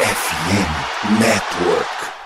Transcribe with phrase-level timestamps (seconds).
[0.00, 2.17] FM Network.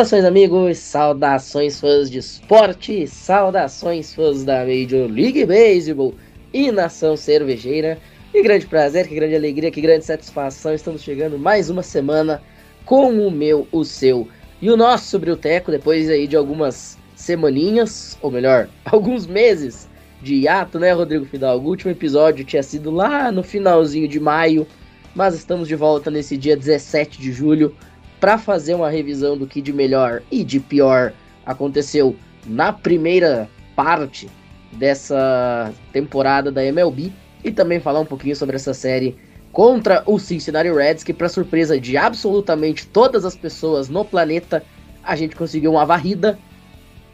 [0.00, 6.14] Saudações, amigos, saudações, fãs de esporte, saudações, fãs da Major League Baseball
[6.54, 7.98] e nação cervejeira.
[8.32, 10.72] Que grande prazer, que grande alegria, que grande satisfação.
[10.72, 12.40] Estamos chegando mais uma semana
[12.86, 14.26] com o meu, o seu
[14.62, 19.86] e o nosso Brilteco, depois aí de algumas semaninhas, ou melhor, alguns meses
[20.22, 21.66] de hiato, né, Rodrigo Fidalgo?
[21.66, 24.66] O último episódio tinha sido lá no finalzinho de maio,
[25.14, 27.76] mas estamos de volta nesse dia 17 de julho
[28.20, 31.12] para fazer uma revisão do que de melhor e de pior
[31.44, 32.14] aconteceu
[32.46, 34.28] na primeira parte
[34.72, 37.10] dessa temporada da MLB
[37.42, 39.16] e também falar um pouquinho sobre essa série
[39.52, 44.62] contra o Cincinnati Reds, que para surpresa de absolutamente todas as pessoas no planeta,
[45.02, 46.38] a gente conseguiu uma varrida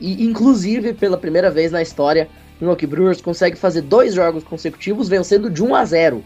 [0.00, 2.28] e inclusive pela primeira vez na história,
[2.60, 6.24] o Milwaukee Brewers consegue fazer dois jogos consecutivos vencendo de 1 a 0.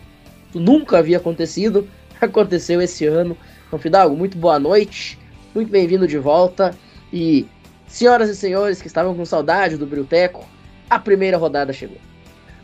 [0.48, 1.86] Isso nunca havia acontecido,
[2.20, 3.36] aconteceu esse ano.
[3.70, 5.16] Então, Fidalgo, muito boa noite,
[5.54, 6.76] muito bem-vindo de volta.
[7.12, 7.46] E,
[7.86, 10.44] senhoras e senhores que estavam com saudade do Brilteco,
[10.90, 11.98] a primeira rodada chegou.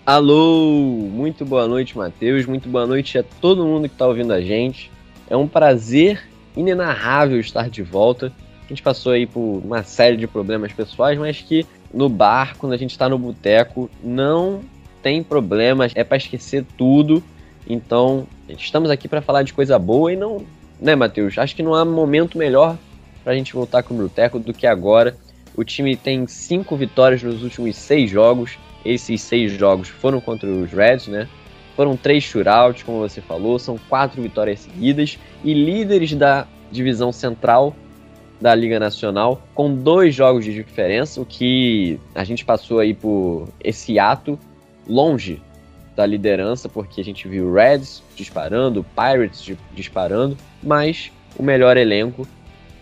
[0.04, 2.44] Alô, muito boa noite, Matheus.
[2.44, 4.90] Muito boa noite a todo mundo que está ouvindo a gente.
[5.30, 8.32] É um prazer inenarrável estar de volta.
[8.64, 11.64] A gente passou aí por uma série de problemas pessoais, mas que
[11.94, 14.60] no bar, quando a gente está no boteco, não
[15.04, 17.22] tem problemas, é para esquecer tudo.
[17.64, 20.44] Então, estamos aqui para falar de coisa boa e não,
[20.80, 21.38] né, Matheus?
[21.38, 22.76] Acho que não há momento melhor
[23.22, 25.16] para a gente voltar com o boteco do que agora.
[25.56, 28.58] O time tem cinco vitórias nos últimos seis jogos.
[28.84, 31.28] Esses seis jogos foram contra os Reds, né?
[31.74, 37.74] Foram três shootouts, como você falou, são quatro vitórias seguidas e líderes da divisão central
[38.40, 43.48] da Liga Nacional com dois jogos de diferença, o que a gente passou aí por
[43.62, 44.38] esse ato
[44.86, 45.42] longe
[45.94, 50.36] da liderança, porque a gente viu Reds disparando, Pirates disparando,
[50.66, 52.26] mas o melhor elenco,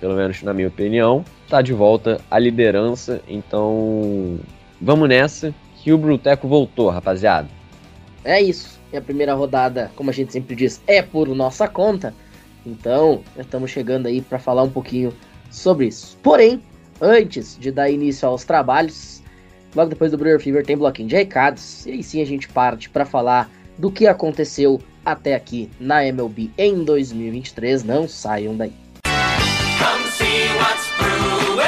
[0.01, 3.21] pelo menos na minha opinião, está de volta à liderança.
[3.29, 4.39] Então,
[4.81, 7.49] vamos nessa que o Bruteco voltou, rapaziada.
[8.25, 8.81] É isso.
[8.91, 12.15] E a primeira rodada, como a gente sempre diz, é por nossa conta.
[12.65, 15.13] Então, já estamos chegando aí para falar um pouquinho
[15.51, 16.17] sobre isso.
[16.23, 16.63] Porém,
[17.01, 19.23] antes de dar início aos trabalhos,
[19.77, 21.85] logo depois do Brewer Fever tem bloquinho de recados.
[21.85, 26.51] E aí sim a gente parte para falar do que aconteceu até aqui na MLB
[26.57, 27.85] em 2023.
[27.85, 28.73] Não saiam daí.
[29.05, 31.65] Come see what's brewing.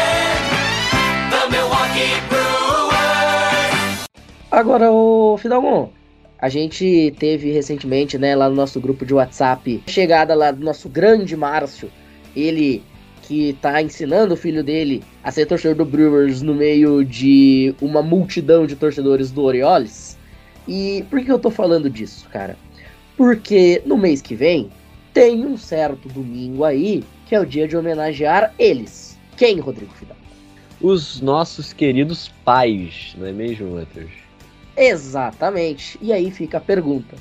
[1.31, 4.07] The Milwaukee Brewers.
[4.51, 5.91] Agora, o Fidalgon,
[6.39, 10.89] a gente teve recentemente, né, lá no nosso grupo de WhatsApp, chegada lá do nosso
[10.89, 11.91] grande Márcio,
[12.35, 12.83] ele
[13.23, 18.01] que tá ensinando o filho dele a ser torcedor do Brewers no meio de uma
[18.01, 20.16] multidão de torcedores do Orioles.
[20.67, 22.57] E por que eu tô falando disso, cara?
[23.17, 24.71] Porque no mês que vem
[25.13, 29.19] tem um certo domingo aí que é o dia de homenagear eles.
[29.37, 30.17] Quem, Rodrigo Fidal?
[30.81, 34.11] Os nossos queridos pais, não é mesmo, Matheus?
[34.77, 35.99] Exatamente.
[36.03, 37.17] E aí fica a pergunta: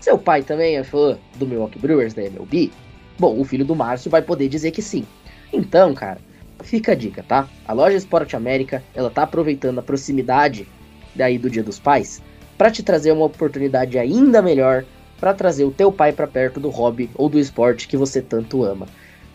[0.00, 2.70] seu pai também é fã do Milwaukee Brewers da MLB?
[3.18, 5.04] Bom, o filho do Márcio vai poder dizer que sim.
[5.52, 6.18] Então, cara,
[6.62, 7.48] fica a dica, tá?
[7.66, 10.68] A loja Esporte América, ela tá aproveitando a proximidade
[11.14, 12.22] daí do Dia dos Pais
[12.58, 14.84] para te trazer uma oportunidade ainda melhor
[15.20, 18.64] para trazer o teu pai para perto do hobby ou do esporte que você tanto
[18.64, 18.86] ama.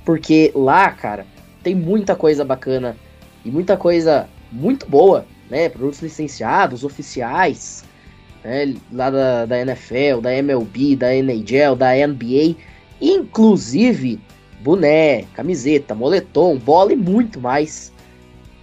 [0.06, 1.26] Porque lá, cara,
[1.64, 2.96] tem muita coisa bacana
[3.44, 5.70] e muita coisa muito boa, né?
[5.70, 7.84] Produtos licenciados, oficiais,
[8.44, 8.76] né?
[8.92, 12.56] Lá da, da NFL, da MLB, da NHL, da NBA,
[13.02, 14.20] inclusive
[14.62, 17.92] boné, camiseta, moletom, bola e muito mais.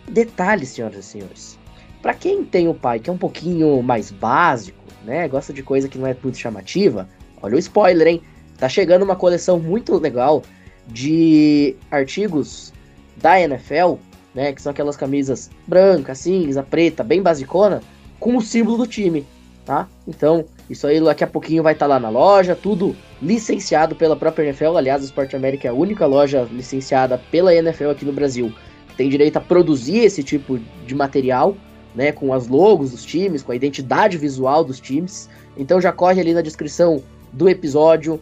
[0.08, 1.59] Detalhes, senhoras e senhores.
[2.02, 5.28] Para quem tem o pai que é um pouquinho mais básico, né?
[5.28, 7.08] Gosta de coisa que não é muito chamativa,
[7.42, 8.22] olha o spoiler, hein?
[8.58, 10.42] Tá chegando uma coleção muito legal
[10.86, 12.72] de artigos
[13.16, 13.94] da NFL,
[14.34, 17.80] né, que são aquelas camisas branca, cinza, preta, bem basicona,
[18.18, 19.26] com o símbolo do time,
[19.64, 19.88] tá?
[20.06, 24.16] Então, isso aí daqui a pouquinho vai estar tá lá na loja, tudo licenciado pela
[24.16, 24.76] própria NFL.
[24.76, 28.52] Aliás, o Sport América é a única loja licenciada pela NFL aqui no Brasil.
[28.96, 31.56] Tem direito a produzir esse tipo de material,
[31.94, 35.28] né, com as logos dos times, com a identidade visual dos times.
[35.56, 37.02] Então já corre ali na descrição
[37.32, 38.20] do episódio,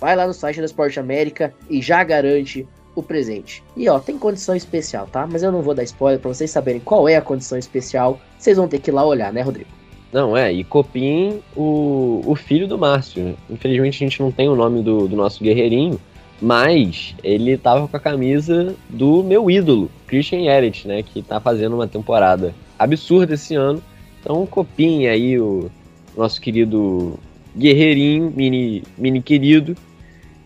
[0.00, 3.62] vai lá no site da Sport América e já garante o presente.
[3.76, 5.26] E ó, tem condição especial, tá?
[5.26, 8.18] Mas eu não vou dar spoiler para vocês saberem qual é a condição especial.
[8.38, 9.70] Vocês vão ter que ir lá olhar, né, Rodrigo?
[10.12, 13.22] Não, é, e copiem o, o filho do Márcio.
[13.22, 13.34] Né?
[13.50, 16.00] Infelizmente a gente não tem o nome do, do nosso guerreirinho,
[16.40, 21.02] mas ele tava com a camisa do meu ídolo, Christian Erich, né?
[21.02, 23.82] Que tá fazendo uma temporada absurda esse ano.
[24.20, 25.70] Então copiem aí o
[26.16, 27.18] nosso querido
[27.56, 29.76] guerreirinho, mini, mini querido,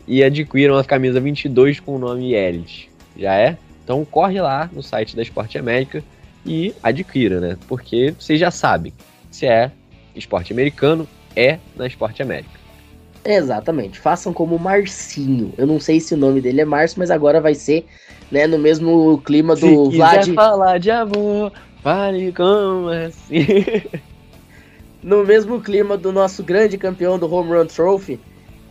[0.06, 2.90] e adquiram a camisa 22 com o nome Elite.
[3.16, 3.56] Já é?
[3.84, 6.02] Então corre lá no site da Esporte América
[6.46, 7.56] e adquira, né?
[7.68, 8.92] Porque vocês já sabem,
[9.30, 9.70] se é
[10.14, 12.60] esporte americano, é na Esporte América.
[13.24, 15.52] Exatamente, façam como Marcinho.
[15.56, 17.86] Eu não sei se o nome dele é Márcio, mas agora vai ser,
[18.30, 20.34] né, no mesmo clima do se Vlad.
[20.34, 21.52] falar de amor,
[21.82, 23.46] fale como assim.
[25.02, 28.20] no mesmo clima do nosso grande campeão do Home Run Trophy,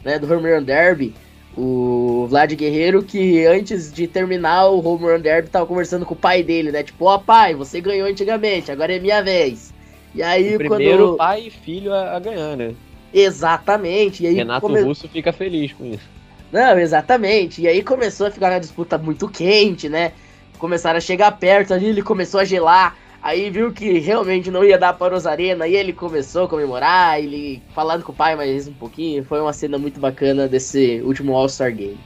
[0.04, 1.14] né, do Home Run Derby,
[1.56, 6.18] o Vlad Guerreiro, que antes de terminar o Home Run Derby tava conversando com o
[6.18, 6.82] pai dele, né?
[6.82, 9.74] Tipo, ó oh, pai, você ganhou antigamente, agora é minha vez.
[10.16, 11.18] E aí o primeiro quando...
[11.18, 12.74] pai e filho a, a ganhar, né?
[13.14, 14.24] Exatamente.
[14.24, 14.80] E aí Renato come...
[14.82, 16.10] Russo fica feliz com isso.
[16.52, 17.62] Não, exatamente.
[17.62, 20.14] E aí começou a ficar uma disputa muito quente, né?
[20.58, 22.98] Começaram a chegar perto ali, ele começou a gelar.
[23.22, 27.20] Aí viu que realmente não ia dar para os Arena e ele começou a comemorar,
[27.20, 29.24] ele falando com o pai mais um pouquinho.
[29.24, 32.00] Foi uma cena muito bacana desse último All-Star Game.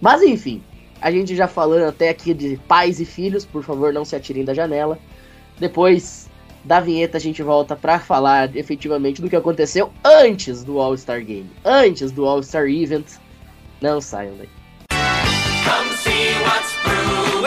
[0.00, 0.62] Mas enfim,
[1.00, 4.44] a gente já falando até aqui de pais e filhos, por favor, não se atirem
[4.44, 4.96] da janela.
[5.58, 6.30] Depois
[6.64, 11.50] da vinheta a gente volta para falar efetivamente do que aconteceu antes do All-Star Game,
[11.64, 13.06] antes do All-Star Event.
[13.80, 14.48] Não saiam daí.
[15.64, 17.44] Come see what's brewing,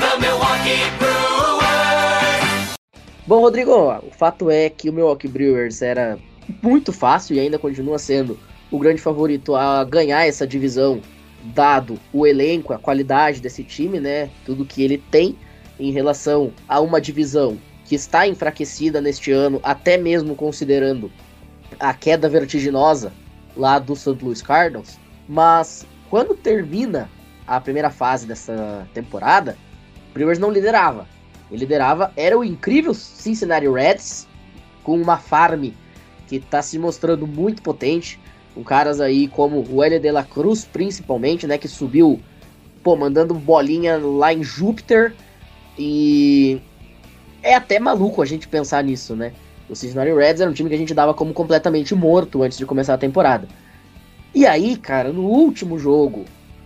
[0.00, 1.15] the Milwaukee
[3.26, 6.16] Bom, Rodrigo, o fato é que o Milwaukee Brewers era
[6.62, 8.38] muito fácil e ainda continua sendo
[8.70, 11.00] o grande favorito a ganhar essa divisão,
[11.42, 14.30] dado o elenco, a qualidade desse time, né?
[14.44, 15.36] Tudo que ele tem
[15.76, 21.10] em relação a uma divisão que está enfraquecida neste ano, até mesmo considerando
[21.80, 23.12] a queda vertiginosa
[23.56, 24.22] lá do St.
[24.22, 25.00] Louis Cardinals.
[25.28, 27.10] Mas quando termina
[27.44, 29.56] a primeira fase dessa temporada,
[30.10, 31.15] o Brewers não liderava.
[31.50, 34.26] Ele liderava era o incrível Cincinnati Reds,
[34.82, 35.70] com uma farm
[36.26, 38.18] que está se mostrando muito potente,
[38.54, 42.20] com caras aí como o Hélio de la Cruz, principalmente, né, que subiu,
[42.82, 45.14] pô, mandando bolinha lá em Júpiter,
[45.78, 46.60] e
[47.42, 49.32] é até maluco a gente pensar nisso, né?
[49.68, 52.64] O Cincinnati Reds era um time que a gente dava como completamente morto antes de
[52.64, 53.48] começar a temporada.
[54.34, 56.24] E aí, cara, no último jogo,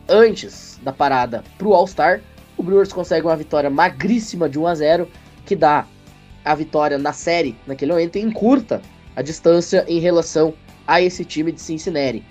[0.09, 2.21] antes da parada pro All-Star,
[2.61, 5.09] o Brewers consegue uma vitória magríssima de 1 a 0
[5.47, 5.87] que dá
[6.45, 8.83] a vitória na série naquele momento e encurta
[9.17, 10.53] a distância em relação
[10.87, 12.23] a esse time de Cincinnati.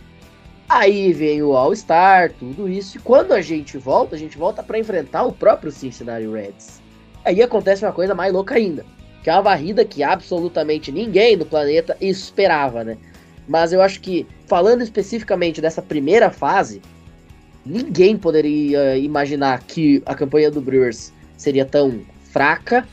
[0.70, 4.78] Aí vem o All-Star, tudo isso, e quando a gente volta, a gente volta para
[4.78, 6.80] enfrentar o próprio Cincinnati Reds.
[7.26, 8.86] Aí acontece uma coisa mais louca ainda,
[9.24, 13.00] que é uma varrida que absolutamente ninguém no planeta esperava, né?
[13.48, 16.84] Mas eu acho que, falando especificamente dessa primeira fase,
[17.70, 22.86] ninguém poderia imaginar que a campanha do Brewers seria tão fraca.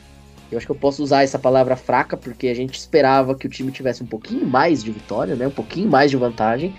[0.51, 3.49] Eu acho que eu posso usar essa palavra fraca porque a gente esperava que o
[3.49, 5.47] time tivesse um pouquinho mais de vitória, né?
[5.47, 6.75] Um pouquinho mais de vantagem.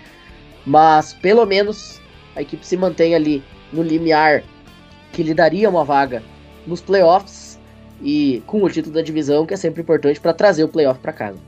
[0.65, 1.99] Mas pelo menos
[2.35, 4.43] a equipe se mantém ali no limiar
[5.11, 6.23] que lhe daria uma vaga
[6.65, 7.59] nos playoffs
[8.01, 11.11] e com o título da divisão, que é sempre importante para trazer o playoff para
[11.11, 11.39] casa.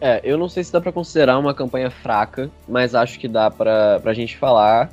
[0.00, 3.50] É, eu não sei se dá para considerar uma campanha fraca, mas acho que dá
[3.50, 4.90] para a gente falar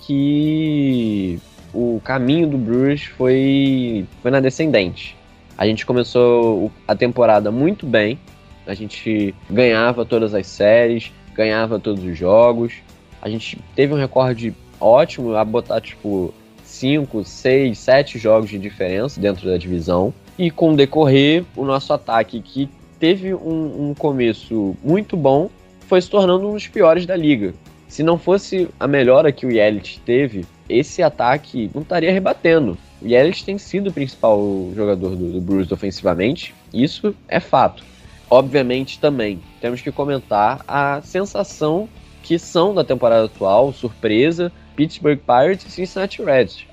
[0.00, 1.38] que
[1.72, 5.16] o caminho do Brewers foi, foi na descendente.
[5.56, 8.18] A gente começou a temporada muito bem,
[8.66, 12.74] a gente ganhava todas as séries, ganhava todos os jogos,
[13.20, 19.20] a gente teve um recorde ótimo a botar tipo 5, 6, 7 jogos de diferença
[19.20, 20.12] dentro da divisão.
[20.38, 25.48] E com o decorrer, o nosso ataque, que teve um, um começo muito bom,
[25.80, 27.54] foi se tornando um dos piores da liga.
[27.88, 32.76] Se não fosse a melhora que o Yelich teve, esse ataque não estaria rebatendo.
[33.00, 34.40] O Yelich tem sido o principal
[34.74, 37.84] jogador do, do Brewers ofensivamente, isso é fato.
[38.28, 41.88] Obviamente também temos que comentar a sensação
[42.22, 46.66] que são da temporada atual, surpresa, Pittsburgh Pirates e Cincinnati Reds.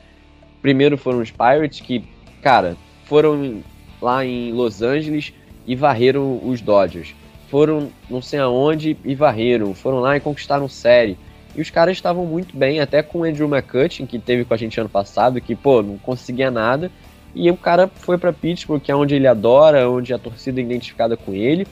[0.62, 2.03] Primeiro foram os Pirates que,
[2.41, 3.62] cara, foram
[4.01, 5.32] lá em Los Angeles
[5.67, 7.13] e varreram os Dodgers.
[7.54, 9.76] Foram não sei aonde e varreram.
[9.76, 11.16] Foram lá e conquistaram série.
[11.56, 14.58] E os caras estavam muito bem, até com o Andrew McCutcheon, que teve com a
[14.58, 16.90] gente ano passado, que, pô, não conseguia nada.
[17.36, 20.64] E o cara foi para Pittsburgh, que é onde ele adora, onde a torcida é
[20.64, 21.68] identificada com ele.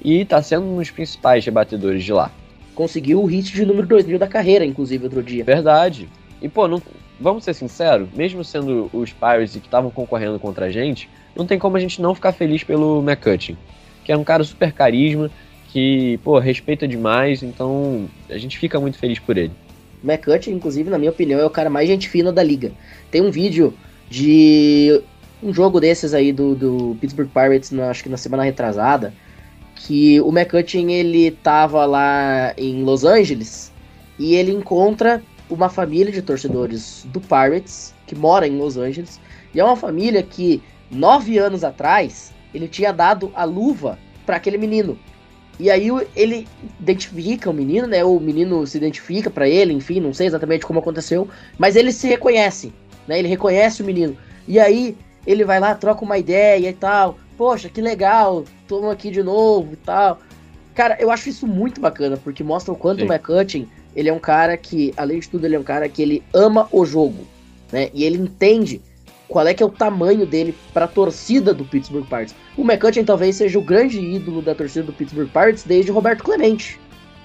[0.00, 2.30] E tá sendo um dos principais rebatedores de lá.
[2.72, 5.42] Conseguiu o hit de número 2000 da carreira, inclusive, outro dia.
[5.42, 6.08] Verdade.
[6.40, 6.80] E, pô, não,
[7.20, 11.58] vamos ser sinceros, mesmo sendo os Pirates que estavam concorrendo contra a gente, não tem
[11.58, 13.56] como a gente não ficar feliz pelo McCutcheon,
[14.06, 15.28] que é um cara super carisma,
[15.72, 19.50] que, pô, respeita demais, então a gente fica muito feliz por ele.
[20.04, 22.70] McCutcheon, inclusive, na minha opinião, é o cara mais gente fina da liga.
[23.10, 23.74] Tem um vídeo
[24.08, 25.02] de
[25.42, 29.12] um jogo desses aí do, do Pittsburgh Pirates, na, acho que na semana retrasada,
[29.74, 33.72] que o McCutcheon, ele tava lá em Los Angeles
[34.20, 35.20] e ele encontra
[35.50, 39.20] uma família de torcedores do Pirates que mora em Los Angeles.
[39.52, 44.58] E é uma família que nove anos atrás ele tinha dado a luva para aquele
[44.58, 44.98] menino.
[45.58, 46.46] E aí ele
[46.80, 48.04] identifica o menino, né?
[48.04, 52.06] O menino se identifica para ele, enfim, não sei exatamente como aconteceu, mas ele se
[52.06, 52.72] reconhece,
[53.08, 53.18] né?
[53.18, 54.16] Ele reconhece o menino.
[54.46, 57.18] E aí ele vai lá, troca uma ideia e tal.
[57.38, 60.20] Poxa, que legal, toma aqui de novo e tal.
[60.74, 63.06] Cara, eu acho isso muito bacana, porque mostra o quanto Sim.
[63.06, 66.02] o McCutcheon ele é um cara que, além de tudo, ele é um cara que
[66.02, 67.26] ele ama o jogo,
[67.72, 67.88] né?
[67.94, 68.82] E ele entende
[69.28, 72.34] qual é que é o tamanho dele para a torcida do Pittsburgh Pirates.
[72.56, 76.78] O McCutcheon talvez seja o grande ídolo da torcida do Pittsburgh Pirates desde Roberto Clemente.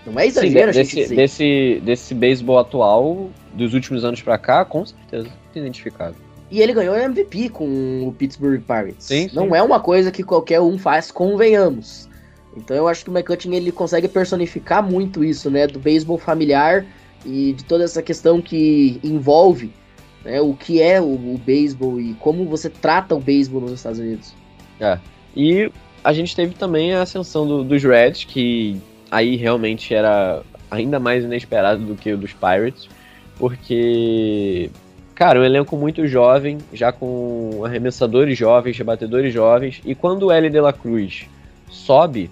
[0.05, 4.37] Não é exagero Sim, desse, a gente desse, desse beisebol atual, dos últimos anos para
[4.37, 6.15] cá, com certeza, identificado.
[6.49, 9.05] E ele ganhou MVP com o Pittsburgh Pirates.
[9.05, 9.55] Sim, Não sim.
[9.55, 12.09] é uma coisa que qualquer um faz, convenhamos.
[12.57, 16.85] Então eu acho que o McCutcheon ele consegue personificar muito isso, né, do beisebol familiar
[17.25, 19.71] e de toda essa questão que envolve
[20.23, 23.99] né, o que é o, o beisebol e como você trata o beisebol nos Estados
[23.99, 24.33] Unidos.
[24.79, 24.97] É.
[25.35, 25.71] E
[26.03, 31.23] a gente teve também a ascensão do, dos Reds, que aí realmente era ainda mais
[31.23, 32.87] inesperado do que o dos Pirates,
[33.37, 34.69] porque,
[35.15, 40.49] cara, um elenco muito jovem, já com arremessadores jovens, rebatedores jovens, e quando o L.
[40.49, 41.25] de la Cruz
[41.69, 42.29] sobe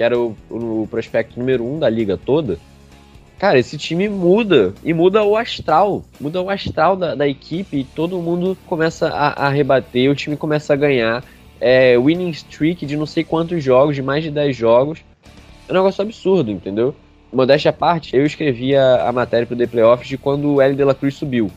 [0.00, 2.58] que era o, o prospecto número um da liga toda,
[3.40, 4.74] cara, esse time muda.
[4.84, 6.04] E muda o astral.
[6.20, 10.36] Muda o astral da, da equipe e todo mundo começa a, a rebater, o time
[10.36, 11.24] começa a ganhar.
[11.58, 15.00] É, winning streak de não sei quantos jogos, de mais de 10 jogos.
[15.66, 16.94] É um negócio absurdo, entendeu?
[17.32, 20.74] Modéstia à parte, eu escrevi a, a matéria pro The Playoffs de quando o L
[20.74, 21.50] de la Cruz subiu.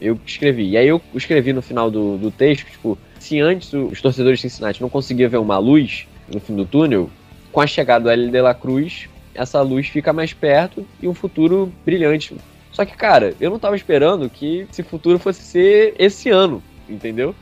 [0.00, 0.70] Eu escrevi.
[0.70, 4.48] E aí eu escrevi no final do, do texto, tipo, se antes os torcedores de
[4.48, 7.10] Cincinnati não conseguiam ver uma luz no fim do túnel,
[7.52, 11.14] com a chegada do L de la Cruz, essa luz fica mais perto e um
[11.14, 12.36] futuro brilhante.
[12.72, 17.34] Só que, cara, eu não tava esperando que esse futuro fosse ser esse ano, entendeu?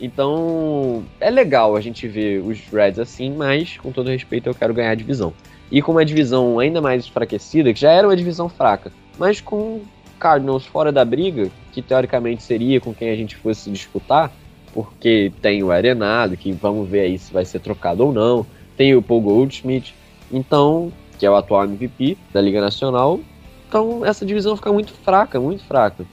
[0.00, 4.74] Então, é legal a gente ver os Reds assim, mas com todo respeito eu quero
[4.74, 5.32] ganhar a divisão.
[5.70, 9.82] E com uma divisão ainda mais enfraquecida, que já era uma divisão fraca, mas com
[10.18, 14.32] Cardinals fora da briga, que teoricamente seria com quem a gente fosse disputar,
[14.72, 18.94] porque tem o Arenado, que vamos ver aí se vai ser trocado ou não tem
[18.94, 19.94] o Paul Goldschmidt,
[20.30, 23.20] então, que é o atual MVP da Liga Nacional.
[23.68, 26.04] Então, essa divisão fica muito fraca, muito fraca.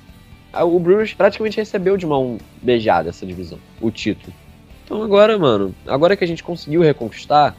[0.53, 4.33] O Brewers praticamente recebeu de mão beijada essa divisão, o título.
[4.86, 7.55] Então agora, mano, agora que a gente conseguiu reconquistar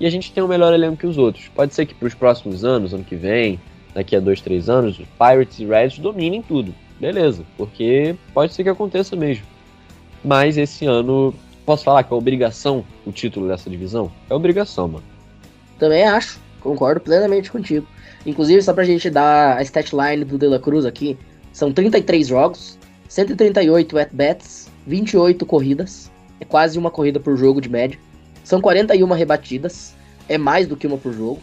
[0.00, 1.46] e a gente tem um melhor elenco que os outros.
[1.48, 3.60] Pode ser que para os próximos anos, ano que vem,
[3.94, 6.74] daqui a dois, três anos, os Pirates e Reds dominem tudo.
[6.98, 9.44] Beleza, porque pode ser que aconteça mesmo.
[10.24, 11.32] Mas esse ano
[11.64, 14.12] Posso falar que é obrigação o título dessa divisão?
[14.28, 15.04] É obrigação, mano.
[15.78, 17.86] Também acho, concordo plenamente contigo.
[18.26, 21.16] Inclusive, só pra gente dar a stat line do De La Cruz aqui,
[21.52, 22.78] são 33 jogos,
[23.08, 27.98] 138 at-bats, 28 corridas, é quase uma corrida por jogo de média.
[28.42, 29.94] São 41 rebatidas,
[30.28, 31.40] é mais do que uma por jogo.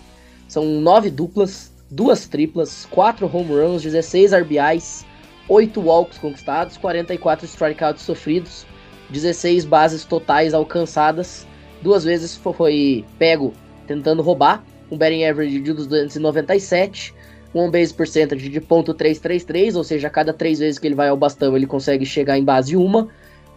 [0.47, 5.05] São 9 duplas, 2 triplas, 4 home runs, 16 RBIs,
[5.47, 8.65] 8 walks conquistados, 44 strikeouts sofridos,
[9.09, 11.45] 16 bases totais alcançadas,
[11.81, 13.53] duas vezes foi pego
[13.87, 17.13] tentando roubar, um batting average de 297,
[17.55, 21.17] um base percentage de .333, ou seja, a cada três vezes que ele vai ao
[21.17, 23.07] bastão ele consegue chegar em base uma,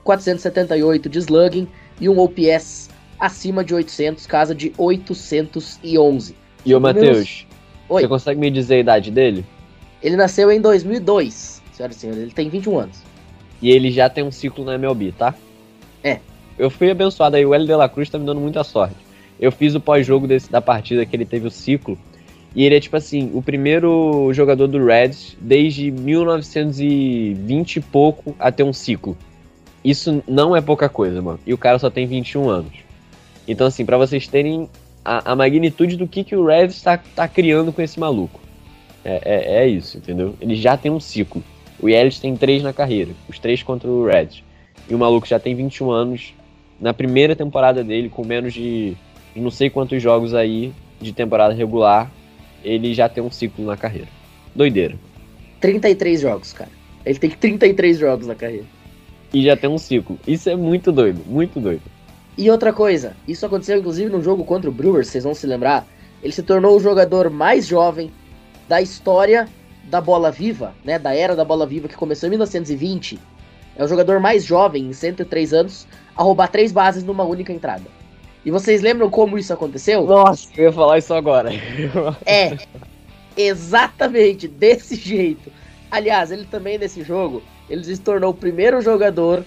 [0.04, 1.68] 478 de slugging
[2.00, 6.36] e um OPS acima de 800, casa de 811.
[6.64, 7.46] E o Matheus,
[7.88, 9.44] você consegue me dizer a idade dele?
[10.02, 12.98] Ele nasceu em 2002, senhoras e senhores, ele tem 21 anos.
[13.62, 15.34] E ele já tem um ciclo na MLB, tá?
[16.02, 16.18] É.
[16.58, 18.96] Eu fui abençoado aí, o L de la Cruz tá me dando muita sorte.
[19.38, 21.98] Eu fiz o pós-jogo da partida que ele teve o ciclo.
[22.54, 28.52] E ele é, tipo assim, o primeiro jogador do Reds desde 1920 e pouco a
[28.52, 29.16] ter um ciclo.
[29.84, 31.40] Isso não é pouca coisa, mano.
[31.44, 32.72] E o cara só tem 21 anos.
[33.46, 34.70] Então, assim, para vocês terem
[35.04, 38.40] a, a, magnitude do que, que o Reds tá, tá criando com esse maluco.
[39.04, 40.34] É, é, é, isso, entendeu?
[40.40, 41.44] Ele já tem um ciclo.
[41.78, 44.42] O Yelich tem três na carreira, os três contra o Reds.
[44.88, 46.32] E o maluco já tem 21 anos.
[46.80, 48.96] Na primeira temporada dele, com menos de,
[49.34, 52.10] de não sei quantos jogos aí de temporada regular,
[52.62, 54.08] ele já tem um ciclo na carreira.
[54.54, 54.96] Doideira.
[55.60, 56.70] 33 jogos, cara.
[57.04, 58.66] Ele tem 33 jogos na carreira.
[59.32, 60.18] E já tem um ciclo.
[60.26, 61.82] Isso é muito doido, muito doido.
[62.36, 65.86] E outra coisa, isso aconteceu inclusive no jogo contra o Brewers, vocês vão se lembrar.
[66.22, 68.10] Ele se tornou o jogador mais jovem
[68.68, 69.48] da história
[69.84, 70.98] da bola viva, né?
[70.98, 73.18] Da era da bola viva que começou em 1920.
[73.76, 75.86] É o jogador mais jovem, em 103 anos,
[76.16, 77.84] a roubar três bases numa única entrada.
[78.44, 80.04] E vocês lembram como isso aconteceu?
[80.04, 81.50] Nossa, eu ia falar isso agora.
[82.26, 82.56] é,
[83.36, 85.50] exatamente desse jeito.
[85.90, 89.44] Aliás, ele também nesse jogo ele se tornou o primeiro jogador,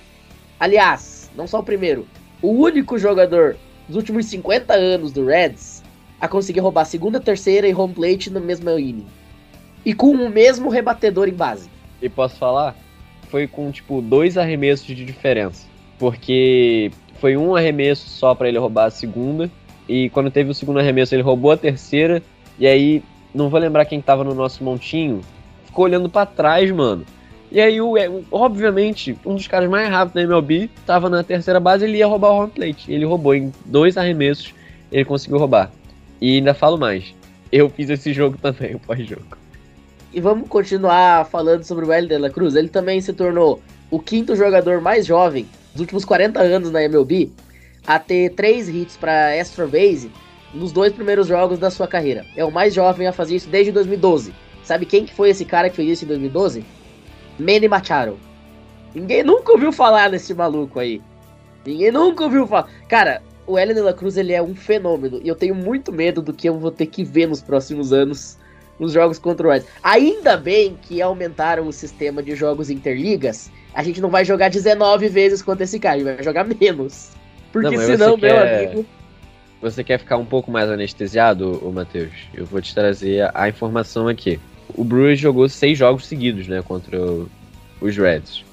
[0.60, 2.08] aliás, não só o primeiro,
[2.42, 5.84] o único jogador dos últimos 50 anos do Reds
[6.20, 9.06] a conseguir roubar segunda, terceira e home plate no mesmo inning.
[9.86, 11.70] E com o mesmo rebatedor em base.
[12.02, 12.76] E posso falar?
[13.30, 15.66] Foi com, tipo, dois arremessos de diferença.
[16.00, 19.50] Porque foi um arremesso só para ele roubar a segunda.
[19.88, 22.22] E quando teve o segundo arremesso, ele roubou a terceira.
[22.60, 25.22] E aí, não vou lembrar quem tava no nosso montinho.
[25.66, 27.06] Ficou olhando para trás, mano.
[27.52, 27.94] E aí, o,
[28.30, 32.32] obviamente, um dos caras mais rápidos da MLB estava na terceira base ele ia roubar
[32.32, 32.92] o home plate.
[32.92, 34.54] Ele roubou em dois arremessos,
[34.92, 35.72] ele conseguiu roubar.
[36.20, 37.16] E ainda falo mais,
[37.52, 39.38] eu fiz esse jogo também, o pós-jogo.
[40.14, 42.56] E vamos continuar falando sobre o Hélio de la Cruz.
[42.56, 45.46] Ele também se tornou o quinto jogador mais jovem
[45.78, 47.32] dos últimos 40 anos na MLB
[47.86, 50.12] a ter três hits para extra base
[50.54, 52.26] nos dois primeiros jogos da sua carreira.
[52.36, 54.34] É o mais jovem a fazer isso desde 2012.
[54.64, 56.66] Sabe quem que foi esse cara que fez isso em 2012?
[57.40, 58.18] Manny Machado.
[58.94, 61.00] Ninguém nunca ouviu falar desse maluco aí.
[61.64, 62.70] Ninguém nunca ouviu falar.
[62.90, 65.22] Cara, o Hélio de la Cruz ele é um fenômeno.
[65.24, 68.38] E eu tenho muito medo do que eu vou ter que ver nos próximos anos
[68.80, 69.68] nos jogos contra o Reds.
[69.84, 73.52] Ainda bem que aumentaram o sistema de jogos interligas.
[73.78, 77.12] A gente não vai jogar 19 vezes contra esse cara, a gente vai jogar menos.
[77.52, 78.66] Porque não, senão, meu quer...
[78.66, 78.86] amigo.
[79.62, 82.12] Você quer ficar um pouco mais anestesiado, Matheus?
[82.34, 84.40] Eu vou te trazer a informação aqui
[84.76, 87.30] o Brewers jogou seis jogos seguidos, né, contra o,
[87.80, 88.44] os Reds.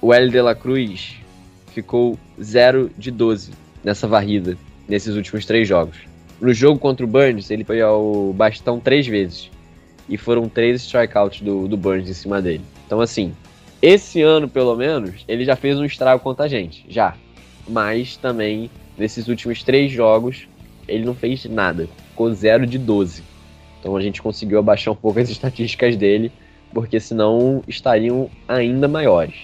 [0.00, 1.16] O L de la Cruz
[1.72, 3.50] ficou 0 de 12
[3.82, 4.56] nessa varrida,
[4.88, 5.96] nesses últimos três jogos.
[6.40, 9.50] No jogo contra o Burns, ele foi ao bastão três vezes.
[10.08, 12.64] E foram três strikeouts do, do Burns em cima dele.
[12.86, 13.34] Então, assim,
[13.80, 16.84] esse ano, pelo menos, ele já fez um estrago contra a gente.
[16.88, 17.14] Já.
[17.68, 20.48] Mas também, nesses últimos três jogos,
[20.86, 21.88] ele não fez nada.
[22.10, 23.22] Ficou 0 de 12.
[23.78, 26.32] Então a gente conseguiu abaixar um pouco as estatísticas dele,
[26.72, 29.36] porque senão estariam ainda maiores.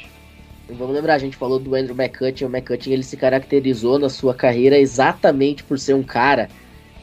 [0.69, 2.49] Vamos lembrar, a gente falou do Andrew McCutcheon.
[2.49, 6.49] O McCutcheon ele se caracterizou na sua carreira exatamente por ser um cara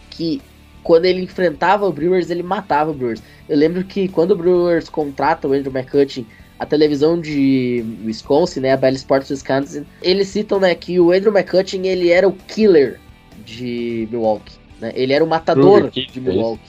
[0.09, 0.41] que,
[0.83, 3.21] quando ele enfrentava o Brewers, ele matava o Brewers.
[3.47, 6.25] Eu lembro que quando o Brewers contrata o Andrew McCutcheon,
[6.61, 11.35] a televisão de Wisconsin, né, a Bell Sports Wisconsin, eles citam né, que o Andrew
[11.35, 12.99] McCutcheon ele era o killer
[13.43, 14.53] de Milwaukee.
[14.79, 14.91] Né?
[14.93, 16.61] Ele era o matador de Milwaukee.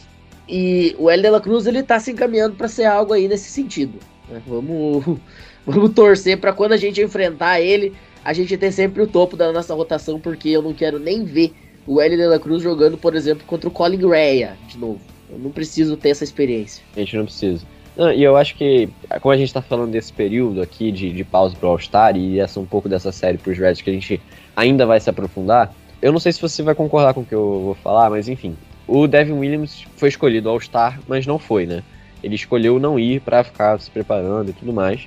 [0.49, 3.51] E o Hélio de la Cruz ele tá se encaminhando para ser algo aí nesse
[3.51, 3.99] sentido.
[4.31, 4.41] Né?
[4.47, 5.05] Vamos,
[5.67, 7.93] vamos torcer para quando a gente enfrentar ele,
[8.25, 11.53] a gente ter sempre o topo da nossa rotação, porque eu não quero nem ver
[11.87, 15.01] o Hélio de la Cruz jogando, por exemplo, contra o Colin Rea de novo.
[15.29, 16.83] Eu não preciso ter essa experiência.
[16.97, 17.63] A gente não precisa.
[17.97, 18.89] E eu acho que,
[19.21, 22.59] como a gente tá falando desse período aqui de, de pausa pro All-Star e essa
[22.59, 24.21] um pouco dessa série pros Reds que a gente
[24.57, 27.61] ainda vai se aprofundar, eu não sei se você vai concordar com o que eu
[27.65, 28.57] vou falar, mas enfim,
[28.89, 31.83] o Devin Williams foi escolhido All-Star, mas não foi, né?
[32.23, 35.07] Ele escolheu não ir para ficar se preparando e tudo mais.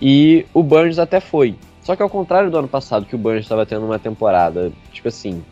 [0.00, 1.56] E o Burns até foi.
[1.82, 5.08] Só que ao contrário do ano passado, que o Burns estava tendo uma temporada, tipo
[5.08, 5.42] assim,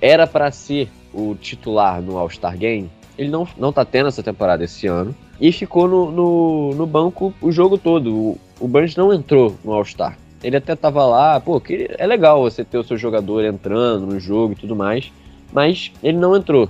[0.00, 4.64] era para ser o titular no All-Star Game, ele não, não tá tendo essa temporada
[4.64, 5.14] esse ano.
[5.40, 8.14] E ficou no, no, no banco o jogo todo.
[8.14, 10.16] O, o Burns não entrou no All-Star.
[10.42, 14.18] Ele até tava lá, pô, que é legal você ter o seu jogador entrando no
[14.18, 15.12] jogo e tudo mais.
[15.52, 16.68] Mas ele não entrou.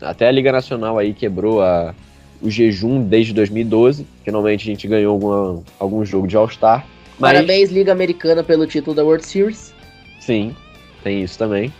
[0.00, 1.94] Até a Liga Nacional aí quebrou a,
[2.40, 4.06] o jejum desde 2012.
[4.24, 6.86] Finalmente a gente ganhou alguma, algum jogo de All-Star.
[7.18, 7.32] Mas...
[7.32, 9.72] Parabéns, Liga Americana, pelo título da World Series.
[10.18, 10.54] Sim,
[11.04, 11.72] tem isso também.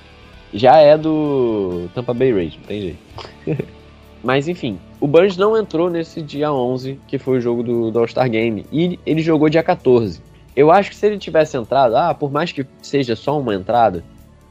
[0.54, 3.68] Já é do Tampa Bay Rays, não tem jeito.
[4.22, 7.98] Mas enfim, o Burns não entrou nesse dia 11, que foi o jogo do, do
[7.98, 10.20] All-Star Game, e ele jogou dia 14.
[10.54, 14.04] Eu acho que se ele tivesse entrado, ah, por mais que seja só uma entrada,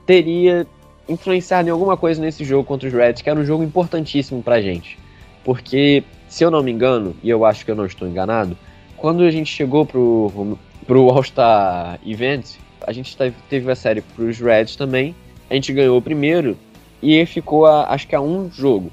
[0.05, 0.67] teria
[1.07, 4.61] influenciado em alguma coisa nesse jogo contra os Reds, que era um jogo importantíssimo pra
[4.61, 4.97] gente.
[5.43, 8.57] Porque, se eu não me engano, e eu acho que eu não estou enganado,
[8.97, 12.55] quando a gente chegou pro, pro All-Star Event,
[12.85, 13.15] a gente
[13.49, 15.15] teve a série pros Reds também.
[15.49, 16.57] A gente ganhou o primeiro
[17.01, 18.91] e ficou, a, acho que a um jogo.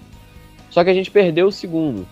[0.70, 2.06] Só que a gente perdeu o segundo.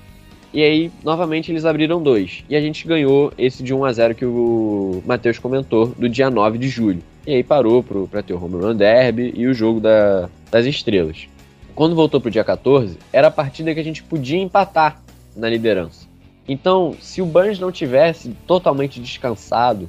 [0.52, 2.44] E aí, novamente, eles abriram dois.
[2.48, 6.30] E a gente ganhou esse de 1 a 0 que o Matheus comentou, do dia
[6.30, 7.02] 9 de julho.
[7.26, 10.64] E aí parou pro, pra ter o Home Run Derby e o jogo da, das
[10.64, 11.28] estrelas.
[11.74, 15.02] Quando voltou pro dia 14, era a partida que a gente podia empatar
[15.36, 16.06] na liderança.
[16.48, 19.88] Então, se o Burns não tivesse totalmente descansado,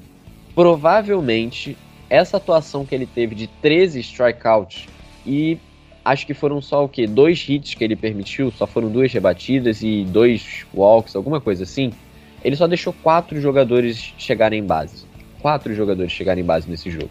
[0.54, 1.78] provavelmente
[2.10, 4.88] essa atuação que ele teve de 13 strikeouts
[5.26, 5.58] e
[6.08, 7.06] acho que foram só o quê?
[7.06, 11.92] Dois hits que ele permitiu, só foram duas rebatidas e dois walks, alguma coisa assim.
[12.44, 15.06] Ele só deixou quatro jogadores chegarem em base.
[15.42, 17.10] Quatro jogadores chegarem em base nesse jogo.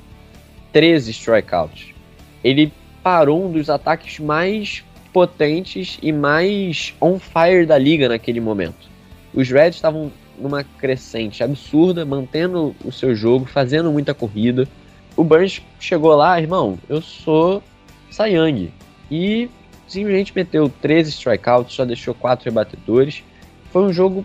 [0.72, 1.94] 13 strikeouts.
[2.42, 4.82] Ele parou um dos ataques mais
[5.12, 8.88] potentes e mais on fire da liga naquele momento.
[9.35, 14.66] Os Reds estavam numa crescente absurda, mantendo o seu jogo, fazendo muita corrida.
[15.16, 17.62] O Burns chegou lá, irmão, eu sou
[18.11, 18.72] Sayang.
[19.11, 19.49] E
[19.87, 23.23] simplesmente meteu 13 strikeouts, só deixou 4 rebatedores.
[23.71, 24.25] Foi um jogo,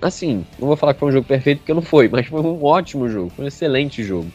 [0.00, 2.64] assim, não vou falar que foi um jogo perfeito porque não foi, mas foi um
[2.64, 4.30] ótimo jogo, foi um excelente jogo.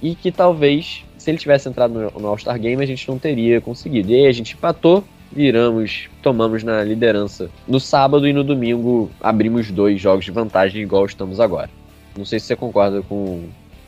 [0.00, 3.60] E que talvez, se ele tivesse entrado no, no All-Star Game, a gente não teria
[3.60, 4.10] conseguido.
[4.10, 9.70] E aí a gente empatou, viramos, tomamos na liderança no sábado e no domingo abrimos
[9.70, 11.70] dois jogos de vantagem igual estamos agora.
[12.16, 13.44] Não sei se você concorda com,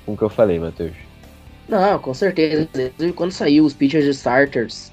[0.07, 0.95] com o que eu falei, Matheus.
[1.69, 2.69] Não, com certeza.
[3.17, 4.91] Quando saiu os pitchers de starters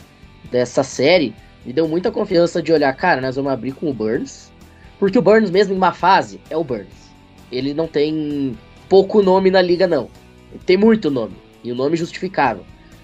[0.49, 1.33] dessa série,
[1.65, 4.51] me deu muita confiança de olhar, cara, nós vamos abrir com o Burns.
[4.99, 7.11] Porque o Burns, mesmo em uma fase, é o Burns.
[7.51, 10.09] Ele não tem pouco nome na liga, não.
[10.51, 11.35] Ele tem muito nome.
[11.63, 12.63] E o nome justificável.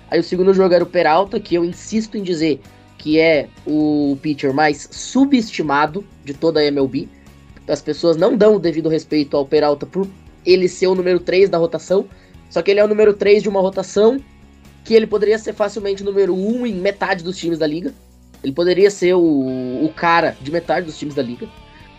[0.10, 2.62] Aí o segundo jogo era o Peralta, que eu insisto em dizer
[2.98, 7.08] que é o pitcher mais subestimado de toda a MLB.
[7.68, 10.08] As pessoas não dão o devido respeito ao Peralta por
[10.46, 12.06] ele ser o número 3 da rotação.
[12.50, 14.20] Só que ele é o número 3 de uma rotação
[14.88, 17.94] que ele poderia ser facilmente número 1 em metade dos times da liga.
[18.42, 21.46] Ele poderia ser o, o cara de metade dos times da liga.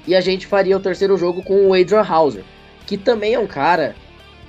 [0.07, 2.43] E a gente faria o terceiro jogo com o Adrian Hauser,
[2.87, 3.95] que também é um cara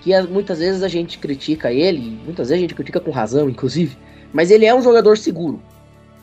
[0.01, 3.97] que muitas vezes a gente critica ele, muitas vezes a gente critica com razão, inclusive,
[4.31, 5.61] mas ele é um jogador seguro.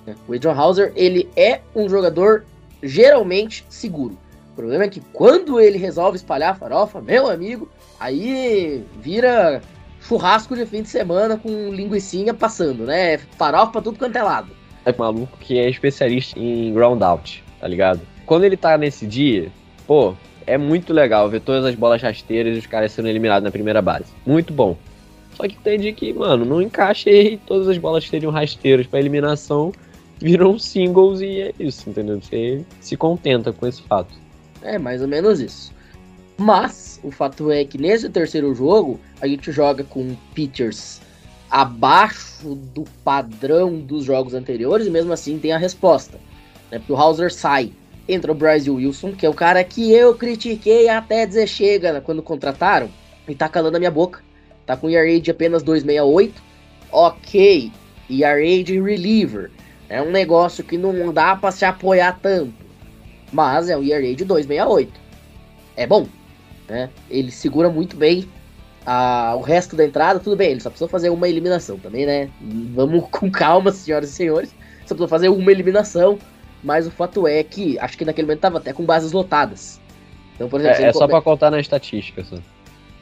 [0.07, 0.15] Né?
[0.27, 2.47] O Adrian Hauser, ele é um jogador
[2.83, 4.17] geralmente seguro.
[4.53, 7.69] O problema é que quando ele resolve espalhar farofa, meu amigo,
[8.01, 9.61] aí vira
[10.07, 13.19] churrasco de fim de semana com linguiçinha passando, né?
[13.19, 14.51] Farofa pra tudo quanto é lado.
[14.85, 18.01] É maluco que é especialista em ground out, tá ligado?
[18.25, 19.51] Quando ele tá nesse dia,
[19.87, 20.15] pô,
[20.47, 23.83] é muito legal ver todas as bolas rasteiras e os caras sendo eliminados na primeira
[23.83, 24.07] base.
[24.25, 24.77] Muito bom.
[25.35, 28.87] Só que tem dia que, mano, não encaixa e todas as bolas que seriam rasteiras
[28.87, 29.73] para eliminação
[30.19, 32.21] viram singles e é isso, entendeu?
[32.21, 34.15] Você se contenta com esse fato.
[34.63, 35.75] É, mais ou menos isso.
[36.39, 41.01] Mas o fato é que nesse terceiro jogo a gente joga com pitchers
[41.51, 46.19] abaixo do padrão dos jogos anteriores e mesmo assim tem a resposta.
[46.71, 46.79] Né?
[46.79, 47.73] Porque o Hauser sai,
[48.09, 52.01] entra o Bryce Wilson, que é o cara que eu critiquei até dizer chega né,
[52.01, 52.89] quando contrataram,
[53.29, 54.21] e tá calando a minha boca.
[54.65, 56.33] Tá com ERA de apenas 2,68.
[56.91, 57.71] Ok,
[58.11, 59.51] ERA de reliever.
[59.89, 62.55] É um negócio que não dá para se apoiar tanto.
[63.33, 64.89] Mas é um ERA de 2,68.
[65.77, 66.07] É bom.
[66.69, 66.91] Né?
[67.09, 68.29] Ele segura muito bem
[68.85, 70.21] a, o resto da entrada.
[70.21, 72.31] Tudo bem, ele só precisa fazer uma eliminação também, né?
[72.75, 74.51] Vamos com calma, senhoras e senhores.
[74.81, 76.19] Só precisa fazer uma eliminação.
[76.63, 79.81] Mas o fato é que acho que naquele momento tava até com bases lotadas.
[80.35, 81.13] Então, por exemplo, é, é só come...
[81.13, 82.25] para contar na estatística.
[82.25, 82.37] Só.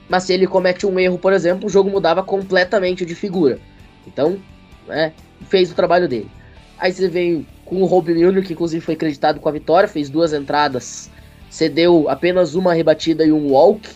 [0.09, 3.59] Mas se ele comete um erro, por exemplo, o jogo mudava completamente de figura.
[4.07, 4.39] Então,
[4.87, 5.13] né,
[5.49, 6.29] fez o trabalho dele.
[6.79, 10.11] Aí você vem com o Rob Milner, que inclusive foi acreditado com a vitória, fez
[10.11, 11.11] duas entradas
[11.55, 13.89] cedeu apenas uma rebatida e um walk.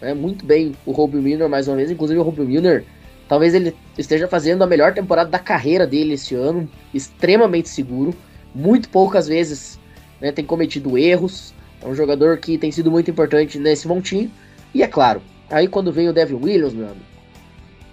[0.00, 0.14] Né?
[0.14, 1.90] Muito bem o Robbie Milner mais uma vez.
[1.90, 2.84] Inclusive o Robbie Milner,
[3.28, 6.70] talvez ele esteja fazendo a melhor temporada da carreira dele esse ano.
[6.94, 8.14] Extremamente seguro.
[8.54, 9.76] Muito poucas vezes
[10.20, 11.52] né, tem cometido erros.
[11.82, 14.30] É um jogador que tem sido muito importante nesse montinho.
[14.72, 17.04] E é claro, aí quando vem o Devin Williams, meu amigo.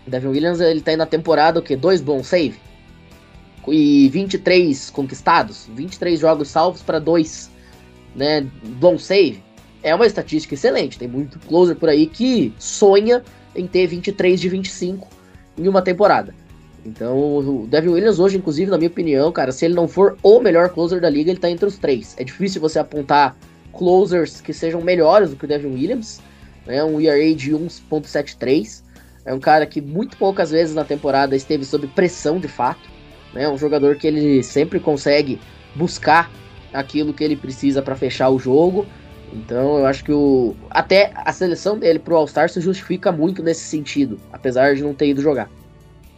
[0.05, 1.75] Devin Williams ele tá aí na temporada o que?
[1.75, 2.59] Dois bons save?
[3.67, 7.50] E 23 conquistados, 23 jogos salvos para dois
[8.15, 8.45] né,
[8.79, 9.43] bom save,
[9.83, 10.97] é uma estatística excelente.
[10.97, 13.23] Tem muito closer por aí que sonha
[13.55, 15.07] em ter 23 de 25
[15.57, 16.33] em uma temporada.
[16.85, 20.39] Então, o Devin Williams hoje, inclusive, na minha opinião, cara, se ele não for o
[20.39, 22.15] melhor closer da liga, ele tá entre os três.
[22.17, 23.35] É difícil você apontar
[23.71, 26.19] closers que sejam melhores do que o Devin Williams,
[26.65, 26.83] né?
[26.83, 28.83] Um ERA de 1.73.
[29.25, 32.89] É um cara que muito poucas vezes na temporada esteve sob pressão de fato,
[33.33, 33.47] né?
[33.47, 35.39] Um jogador que ele sempre consegue
[35.75, 36.31] buscar
[36.73, 38.85] aquilo que ele precisa para fechar o jogo.
[39.33, 43.61] Então eu acho que o até a seleção dele pro All-Star se justifica muito nesse
[43.61, 45.49] sentido, apesar de não ter ido jogar.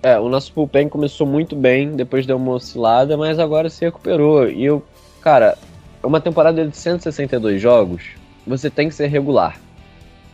[0.01, 4.49] É, o nosso bullpen começou muito bem, depois deu uma oscilada, mas agora se recuperou.
[4.49, 4.83] E eu,
[5.21, 5.57] cara,
[6.03, 8.03] uma temporada de 162 jogos,
[8.45, 9.57] você tem que ser regular.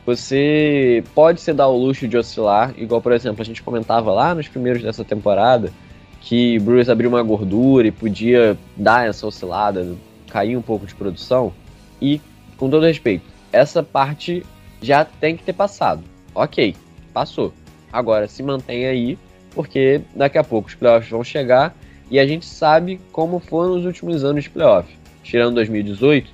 [0.05, 4.34] Você pode se dar o luxo de oscilar, igual por exemplo a gente comentava lá
[4.34, 5.71] nos primeiros dessa temporada,
[6.19, 9.95] que Brewers abriu uma gordura e podia dar essa oscilada,
[10.29, 11.53] cair um pouco de produção.
[12.01, 12.21] E,
[12.57, 14.45] com todo respeito, essa parte
[14.81, 16.03] já tem que ter passado.
[16.33, 16.75] Ok,
[17.13, 17.53] passou.
[17.91, 19.17] Agora se mantém aí,
[19.51, 21.75] porque daqui a pouco os playoffs vão chegar
[22.09, 24.87] e a gente sabe como foram os últimos anos de playoff.
[25.23, 26.31] Tirando 2018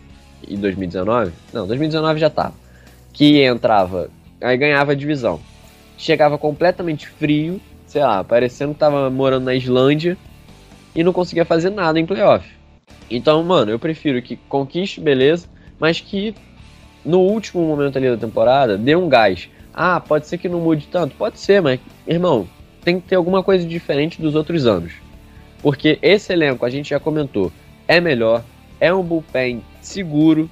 [0.47, 2.53] e 2019, não, 2019 já tava.
[3.12, 4.10] Que entrava,
[4.41, 5.39] aí ganhava a divisão.
[5.97, 10.17] Chegava completamente frio, sei lá, parecendo que tava morando na Islândia
[10.93, 12.47] e não conseguia fazer nada em playoff.
[13.10, 15.48] Então, mano, eu prefiro que conquiste, beleza,
[15.80, 16.34] mas que
[17.04, 19.50] no último momento ali da temporada dê um gás.
[19.74, 21.15] Ah, pode ser que não mude tanto?
[21.15, 22.48] Pode ser, mas, irmão,
[22.84, 24.94] tem que ter alguma coisa diferente dos outros anos.
[25.62, 27.52] Porque esse elenco, a gente já comentou,
[27.88, 28.44] é melhor,
[28.80, 30.50] é um bullpen seguro,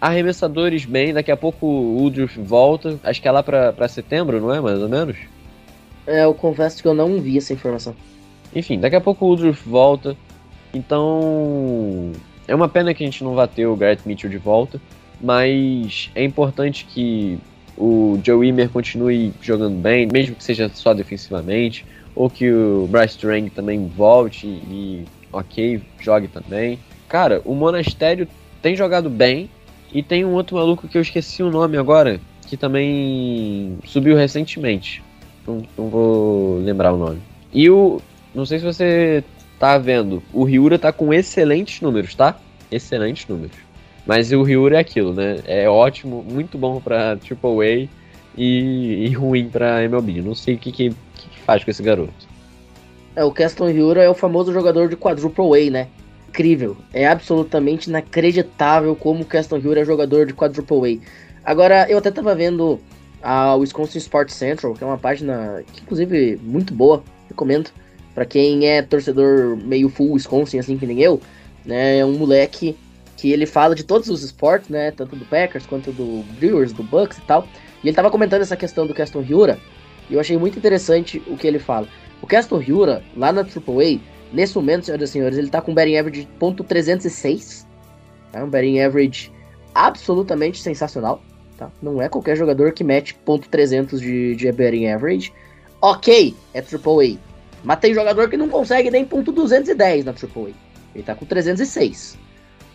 [0.00, 4.40] arremessadores bem, daqui a pouco o Woodruff volta, acho que é lá pra, pra setembro,
[4.40, 4.60] não é?
[4.60, 5.16] Mais ou menos?
[6.06, 7.94] É, eu confesso que eu não vi essa informação.
[8.54, 10.16] Enfim, daqui a pouco o Woodruff volta.
[10.76, 12.12] Então,
[12.46, 14.80] é uma pena que a gente não vá ter o Garrett Mitchell de volta,
[15.20, 17.38] mas é importante que
[17.76, 23.18] o Joe Wimmer continue jogando bem, mesmo que seja só defensivamente, ou que o Bryce
[23.18, 26.78] Durang também volte e, ok, jogue também.
[27.08, 28.28] Cara, o Monastério
[28.60, 29.48] tem jogado bem,
[29.92, 35.02] e tem um outro maluco que eu esqueci o nome agora, que também subiu recentemente.
[35.46, 37.20] Não, não vou lembrar o nome.
[37.52, 38.00] E o.
[38.34, 39.24] Não sei se você
[39.58, 42.38] tá vendo, o Ryura tá com excelentes números, tá?
[42.70, 43.56] Excelentes números.
[44.06, 45.40] Mas o Ryura é aquilo, né?
[45.46, 47.88] É ótimo, muito bom pra Triple A
[48.36, 50.22] e, e ruim pra MLB.
[50.22, 52.12] Não sei o que, que, que faz com esse garoto.
[53.16, 55.88] É, o Keston Ryura é o famoso jogador de quadruple A, né?
[56.28, 56.76] Incrível.
[56.92, 61.50] É absolutamente inacreditável como o Keston Ryura é jogador de quadruple A.
[61.50, 62.78] Agora, eu até tava vendo
[63.22, 67.70] a Wisconsin Sports Central, que é uma página que, inclusive, muito boa, recomendo.
[68.16, 71.20] Para quem é torcedor meio full Wisconsin, assim que nem eu,
[71.66, 71.98] né?
[71.98, 72.74] É um moleque
[73.14, 74.90] que ele fala de todos os esportes, né?
[74.90, 77.46] Tanto do Packers quanto do Brewers, do Bucks e tal.
[77.84, 79.58] E ele tava comentando essa questão do Keston Hyura,
[80.08, 81.86] e eu achei muito interessante o que ele fala.
[82.22, 84.00] O Keston Hyura, lá na AAA,
[84.32, 87.66] nesse momento, senhoras e senhores, ele tá com um batting average de .306,
[88.32, 88.42] tá?
[88.42, 89.30] um batting average
[89.74, 91.20] absolutamente sensacional,
[91.58, 91.70] tá?
[91.82, 95.34] Não é qualquer jogador que mete .300 de, de batting average.
[95.82, 97.18] Ok, é AAA,
[97.66, 100.52] mas tem jogador que não consegue nem .210 na AAA.
[100.94, 102.16] Ele tá com 306.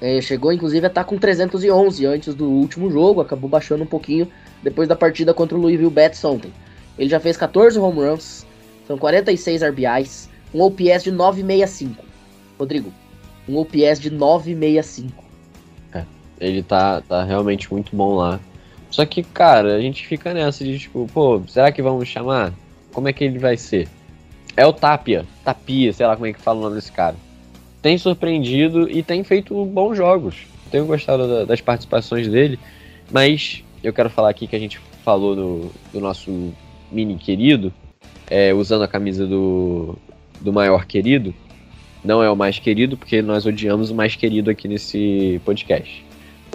[0.02, 3.88] É, chegou inclusive a estar tá com 311 antes do último jogo, acabou baixando um
[3.88, 4.28] pouquinho
[4.62, 6.52] depois da partida contra o Louisville Bats ontem.
[7.00, 8.46] Ele já fez 14 home runs,
[8.86, 12.04] são 46 RBIs, um OPS de 965.
[12.60, 12.92] Rodrigo,
[13.48, 15.24] um OPS de 965.
[15.94, 16.04] É,
[16.38, 18.42] ele tá, tá realmente muito bom lá.
[18.90, 22.52] Só que, cara, a gente fica nessa de tipo, pô, será que vamos chamar?
[22.92, 23.88] Como é que ele vai ser?
[24.56, 27.16] É o Tapia, Tapia, sei lá como é que fala o nome desse cara.
[27.82, 30.46] Tem surpreendido e tem feito bons jogos.
[30.70, 32.60] Tenho gostado da, das participações dele,
[33.12, 36.54] mas eu quero falar aqui que a gente falou do, do nosso
[36.92, 37.74] mini querido,
[38.30, 39.98] é, usando a camisa do,
[40.40, 41.34] do maior querido.
[42.04, 46.06] Não é o mais querido, porque nós odiamos o mais querido aqui nesse podcast.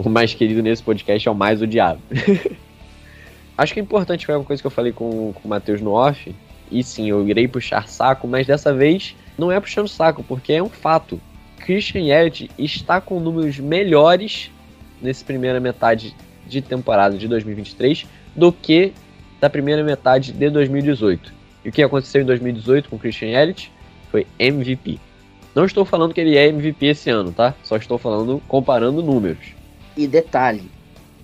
[0.03, 1.99] O mais querido nesse podcast é o mais odiado.
[3.57, 5.91] Acho que é importante foi uma coisa que eu falei com, com o Matheus no
[5.91, 6.33] off.
[6.71, 10.63] E sim, eu irei puxar saco, mas dessa vez não é puxando saco, porque é
[10.63, 11.19] um fato.
[11.59, 14.51] Christian Yelich está com números melhores
[15.01, 16.15] nessa primeira metade
[16.47, 18.93] de temporada de 2023 do que
[19.39, 21.33] da primeira metade de 2018.
[21.65, 23.71] E o que aconteceu em 2018 com Christian Yelich
[24.09, 24.99] foi MVP.
[25.53, 27.53] Não estou falando que ele é MVP esse ano, tá?
[27.63, 29.55] Só estou falando comparando números.
[29.95, 30.69] E detalhe,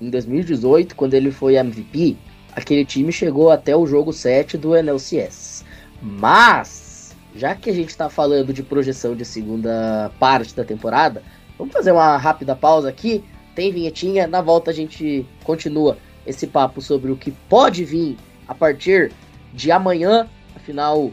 [0.02, 2.18] em 2018, quando ele foi MVP,
[2.56, 5.66] aquele time chegou até o jogo 7 do NLCS.
[6.02, 11.24] Mas, já que a gente está falando de projeção de segunda parte da temporada,
[11.58, 13.24] vamos fazer uma rápida pausa aqui.
[13.56, 18.56] Tem vinhetinha, na volta a gente continua esse papo sobre o que pode vir a
[18.56, 19.12] partir
[19.54, 20.28] de amanhã.
[20.56, 21.12] Afinal,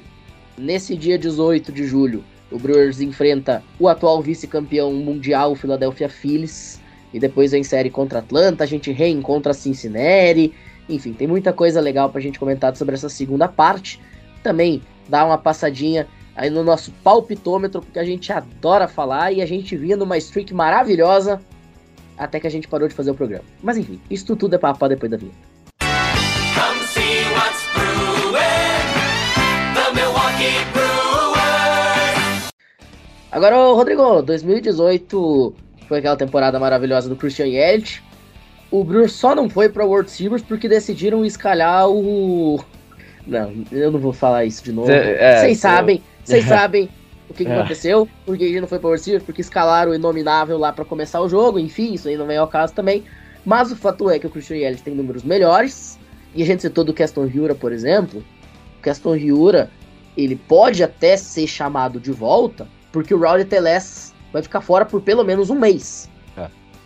[0.56, 6.80] nesse dia 18 de julho, o Brewers enfrenta o atual vice-campeão mundial, o Philadelphia Phillies.
[7.12, 10.52] E depois vem série contra Atlanta, a gente reencontra Cincinnati.
[10.90, 14.00] Enfim, tem muita coisa legal pra gente comentar sobre essa segunda parte.
[14.42, 19.46] Também dá uma passadinha aí no nosso palpitômetro, porque a gente adora falar e a
[19.46, 21.40] gente vinha numa streak maravilhosa
[22.18, 23.44] até que a gente parou de fazer o programa.
[23.62, 25.36] Mas enfim, isso tudo é papo depois da vinheta.
[25.80, 28.40] Come see what's brewing.
[29.74, 32.50] The Milwaukee Brewers.
[33.32, 35.54] Agora, Rodrigo, 2018
[35.88, 38.02] foi aquela temporada maravilhosa do Christian Yelich.
[38.70, 42.60] O Brewers só não foi pra World Series porque decidiram escalhar o.
[43.26, 44.90] Não, eu não vou falar isso de novo.
[44.90, 46.88] É, Vocês eu- sabem, vocês sabem
[47.28, 47.58] o que, que É.
[47.58, 51.20] aconteceu, porque gente não foi pra World Series, porque escalaram o inominável lá pra começar
[51.20, 53.04] o jogo, enfim, isso aí não vem ao caso também.
[53.44, 55.98] Mas o fato é que o Christian Yelich tem números melhores,
[56.34, 58.22] e a gente citou do Keston Hiura, por exemplo.
[58.78, 59.70] O Keston Hiura,
[60.16, 65.00] ele pode até ser chamado de volta, porque o Rowdy Teles vai ficar fora por
[65.00, 66.08] pelo menos um mês.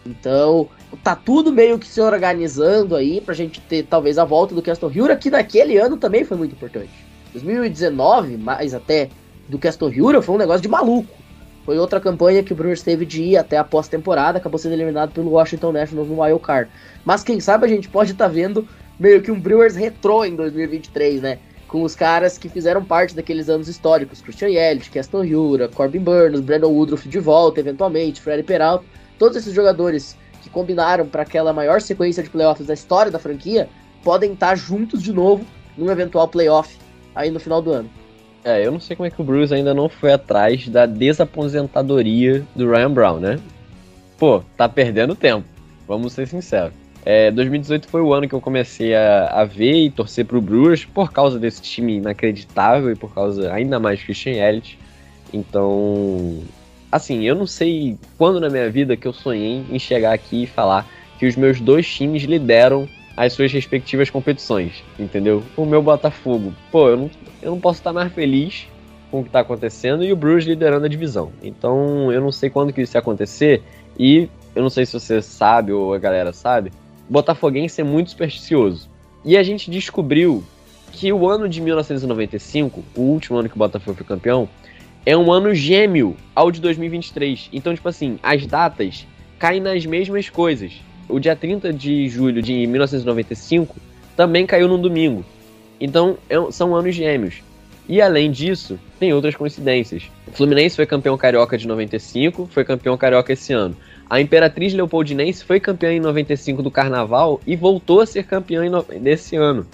[0.07, 0.69] Então,
[1.03, 4.91] tá tudo meio que se organizando aí pra gente ter talvez a volta do Keston
[4.91, 6.91] Hiura, que naquele ano também foi muito importante.
[7.33, 9.09] 2019, mais até
[9.49, 11.25] do Keston Hiura, foi um negócio de maluco.
[11.65, 15.13] Foi outra campanha que o Brewers teve de ir até a pós-temporada, acabou sendo eliminado
[15.13, 16.71] pelo Washington Nationals no Wild Card.
[17.05, 18.69] Mas quem sabe a gente pode estar vendo
[19.01, 21.39] meio que um Brewers retrô em 2023, né?
[21.67, 26.41] Com os caras que fizeram parte daqueles anos históricos, Christian Yelich, Keston Hiura, Corbin Burns,
[26.41, 28.85] Brandon Woodruff de volta, eventualmente, Freddy Peralta,
[29.19, 33.69] todos esses jogadores que combinaram para aquela maior sequência de playoffs da história da franquia,
[34.03, 35.45] podem estar juntos de novo
[35.77, 36.79] num eventual playoff
[37.15, 37.91] aí no final do ano.
[38.45, 42.45] É, eu não sei como é que o Bruce ainda não foi atrás da desaposentadoria
[42.55, 43.41] do Ryan Brown, né?
[44.19, 45.47] Pô, tá perdendo tempo,
[45.89, 46.75] vamos ser sinceros.
[47.07, 50.85] É, 2018 foi o ano que eu comecei a, a ver e torcer pro Brewers
[50.85, 54.79] por causa desse time inacreditável e por causa ainda mais Christian Elliott.
[55.33, 56.43] Então,
[56.95, 60.47] assim, eu não sei quando na minha vida que eu sonhei em chegar aqui e
[60.47, 60.87] falar
[61.19, 65.43] que os meus dois times lideram as suas respectivas competições, entendeu?
[65.57, 67.11] O meu Botafogo, pô, eu não,
[67.43, 68.69] eu não posso estar mais feliz
[69.11, 71.33] com o que está acontecendo e o Bruce liderando a divisão.
[71.43, 73.61] Então, eu não sei quando que isso ia acontecer
[73.99, 76.71] e eu não sei se você sabe ou a galera sabe,
[77.11, 78.89] Botafoguense é muito supersticioso.
[79.25, 80.45] E a gente descobriu
[80.93, 84.49] que o ano de 1995, o último ano que o Botafogo foi campeão,
[85.07, 87.51] é um ano gêmeo ao de 2023.
[87.53, 89.07] Então, tipo assim, as datas
[89.39, 90.73] caem nas mesmas coisas.
[91.09, 93.77] O dia 30 de julho de 1995
[94.17, 95.25] também caiu num domingo.
[95.81, 97.43] Então, é são anos gêmeos.
[97.87, 100.05] E além disso, tem outras coincidências.
[100.27, 103.77] O Fluminense foi campeão carioca de 95, foi campeão carioca esse ano.
[104.09, 108.63] A Imperatriz Leopoldinense foi campeã em 95 do Carnaval e voltou a ser campeã
[109.01, 109.67] nesse ano.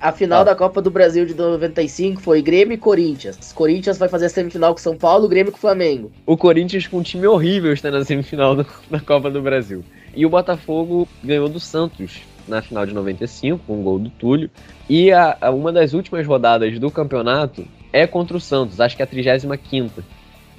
[0.00, 0.44] A final Ah.
[0.44, 3.52] da Copa do Brasil de 95 foi Grêmio e Corinthians.
[3.52, 6.12] Corinthians vai fazer a semifinal com São Paulo, Grêmio com Flamengo.
[6.24, 9.84] O Corinthians com um time horrível está na semifinal do- da Copa do Brasil.
[10.14, 14.48] E o Botafogo ganhou do Santos na final de 95, com um gol do Túlio.
[14.88, 19.02] E a, a- uma das últimas rodadas do campeonato é contra o Santos, acho que
[19.02, 20.02] é a 35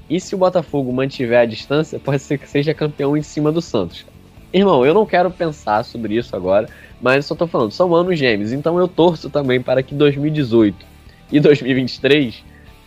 [0.10, 3.62] E se o Botafogo mantiver a distância, pode ser que seja campeão em cima do
[3.62, 4.06] Santos.
[4.52, 6.68] Irmão, eu não quero pensar sobre isso agora,
[7.00, 10.86] mas só tô falando, são anos gêmeos, então eu torço também para que 2018
[11.32, 12.44] e 2023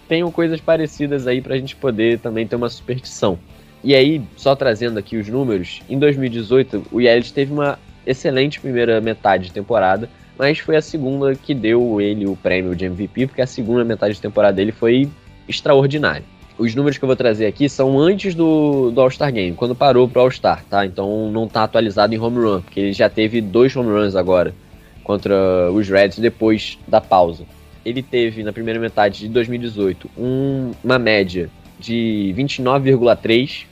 [0.09, 3.39] tenham coisas parecidas aí pra gente poder também ter uma superstição.
[3.85, 9.01] E aí, só trazendo aqui os números, em 2018 o Yelich teve uma excelente primeira
[9.01, 13.43] metade de temporada, mas foi a segunda que deu ele o prêmio de MVP, porque
[13.43, 15.09] a segunda metade de temporada dele foi
[15.49, 16.25] extraordinária.
[16.63, 20.09] Os números que eu vou trazer aqui são antes do, do All-Star Game, quando parou
[20.09, 20.87] pro All-Star, tá?
[20.87, 24.55] Então não tá atualizado em home run, porque ele já teve dois home runs agora
[25.03, 25.35] contra
[25.73, 27.47] os Reds depois da pausa.
[27.85, 33.67] Ele teve na primeira metade de 2018 um- uma média de 29,3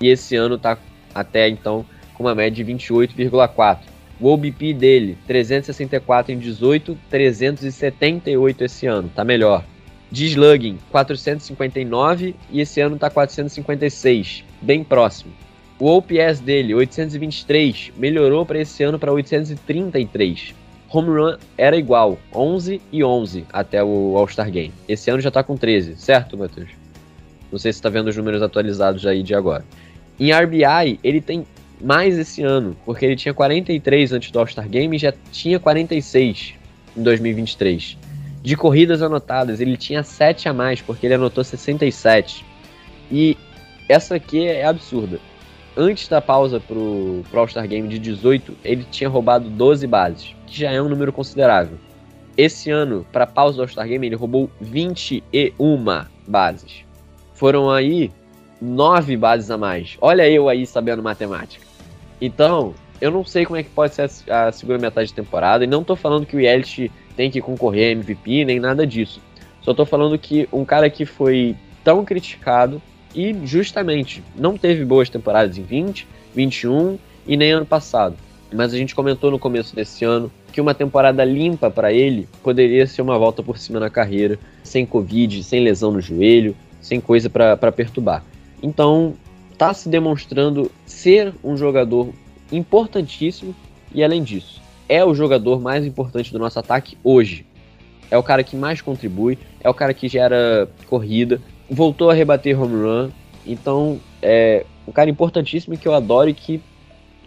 [0.00, 0.78] e esse ano tá
[1.12, 3.80] até então com uma média de 28,4.
[4.20, 9.64] O OBP dele 364 em 18, 378 esse ano, tá melhor.
[10.10, 15.32] De slugging 459 e esse ano tá 456, bem próximo.
[15.78, 20.54] O OPS dele 823, melhorou para esse ano para 833.
[20.90, 24.72] Home run era igual, 11 e 11 até o All-Star Game.
[24.88, 26.70] Esse ano já tá com 13, certo, Matheus?
[27.52, 29.64] Não sei se tá vendo os números atualizados aí de agora.
[30.18, 31.46] Em RBI, ele tem
[31.80, 36.54] mais esse ano, porque ele tinha 43 antes do All-Star Game e já tinha 46
[36.96, 37.96] em 2023.
[38.42, 42.44] De corridas anotadas, ele tinha 7 a mais, porque ele anotou 67.
[43.10, 43.36] E
[43.88, 45.18] essa aqui é absurda.
[45.76, 50.60] Antes da pausa pro, pro All-Star Game de 18, ele tinha roubado 12 bases, que
[50.60, 51.78] já é um número considerável.
[52.36, 55.22] Esse ano, para a pausa do All-Star Game, ele roubou 21
[56.26, 56.84] bases.
[57.34, 58.10] Foram aí
[58.60, 59.96] 9 bases a mais.
[60.00, 61.64] Olha eu aí sabendo matemática.
[62.20, 65.64] Então, eu não sei como é que pode ser a, a segunda metade de temporada,
[65.64, 69.20] e não tô falando que o Yelich tem que concorrer a MVP, nem nada disso.
[69.60, 72.80] Só tô falando que um cara que foi tão criticado
[73.12, 76.96] e justamente não teve boas temporadas em 20, 21
[77.26, 78.14] e nem ano passado.
[78.54, 82.86] Mas a gente comentou no começo desse ano que uma temporada limpa para ele poderia
[82.86, 87.28] ser uma volta por cima na carreira, sem Covid, sem lesão no joelho, sem coisa
[87.28, 88.24] para perturbar.
[88.62, 89.14] Então,
[89.58, 92.10] tá se demonstrando ser um jogador
[92.52, 93.56] importantíssimo
[93.92, 97.44] e além disso, é o jogador mais importante do nosso ataque hoje.
[98.10, 102.60] É o cara que mais contribui, é o cara que gera corrida, voltou a rebater
[102.60, 103.10] home run.
[103.46, 106.60] Então, é um cara importantíssimo que eu adoro e que,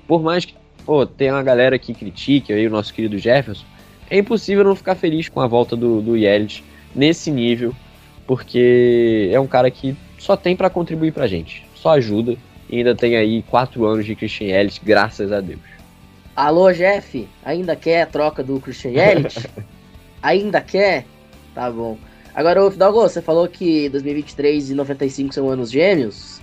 [0.08, 0.56] por mais que
[0.86, 3.66] pô, tem uma galera que critique aí o nosso querido Jefferson,
[4.10, 7.74] é impossível não ficar feliz com a volta do, do Yelich nesse nível,
[8.28, 12.36] porque é um cara que só tem para contribuir pra gente, só ajuda
[12.70, 15.60] e ainda tem aí quatro anos de Christian Yelich, graças a Deus.
[16.36, 19.48] Alô, Jeff, ainda quer a troca do Christian Yelich?
[20.22, 21.06] ainda quer?
[21.54, 21.98] Tá bom.
[22.34, 26.42] Agora, o Fidalgo, você falou que 2023 e 95 são anos gêmeos.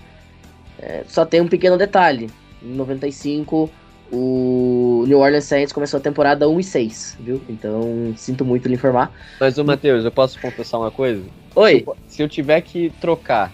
[0.78, 2.28] É, só tem um pequeno detalhe.
[2.62, 3.70] Em 95,
[4.12, 7.40] o New Orleans Saints começou a temporada 1 e 6, viu?
[7.48, 9.10] Então, sinto muito lhe informar.
[9.40, 11.22] Mas, o Matheus, eu posso confessar uma coisa?
[11.54, 11.86] Oi.
[12.06, 13.52] Se eu, tiver que trocar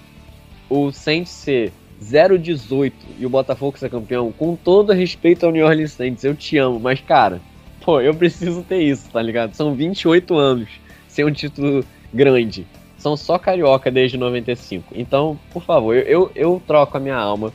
[0.69, 1.73] o Saints ser
[2.05, 6.59] 0-18 e o Botafogo ser campeão, com todo respeito ao New Orleans Saints, eu te
[6.59, 7.41] amo, mas, cara,
[7.81, 9.55] pô, eu preciso ter isso, tá ligado?
[9.55, 10.69] São 28 anos
[11.09, 12.67] sem um título grande.
[12.99, 14.95] São só carioca desde 95.
[14.97, 17.53] Então, por favor, eu, eu, eu troco a minha alma.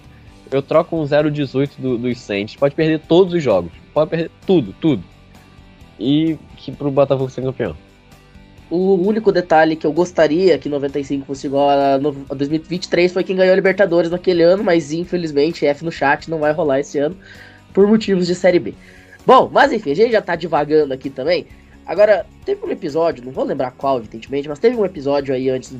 [0.51, 2.55] Eu troco um 0-18 do, dos Saints.
[2.55, 3.71] Pode perder todos os jogos.
[3.93, 5.03] Pode perder tudo, tudo.
[5.99, 7.75] E que pro Botafogo ser campeão.
[8.69, 13.53] O único detalhe que eu gostaria que 95 fosse igual a 2023 foi quem ganhou
[13.53, 17.17] a Libertadores naquele ano, mas infelizmente F no chat não vai rolar esse ano
[17.73, 18.75] por motivos de Série B.
[19.25, 21.47] Bom, mas enfim, a gente já tá divagando aqui também.
[21.85, 25.73] Agora, teve um episódio, não vou lembrar qual, evidentemente, mas teve um episódio aí antes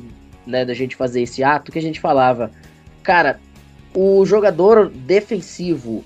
[0.44, 2.50] né, da gente fazer esse ato que a gente falava,
[3.04, 3.38] cara,
[3.94, 6.04] o jogador defensivo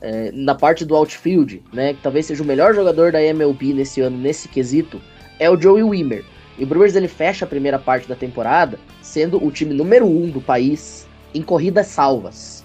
[0.00, 4.00] é, na parte do outfield, né, que talvez seja o melhor jogador da MLB nesse
[4.00, 4.98] ano, nesse quesito,
[5.38, 6.24] é o Joey Wimmer.
[6.58, 10.30] E o Brewers ele fecha a primeira parte da temporada sendo o time número um
[10.30, 12.64] do país em corridas salvas.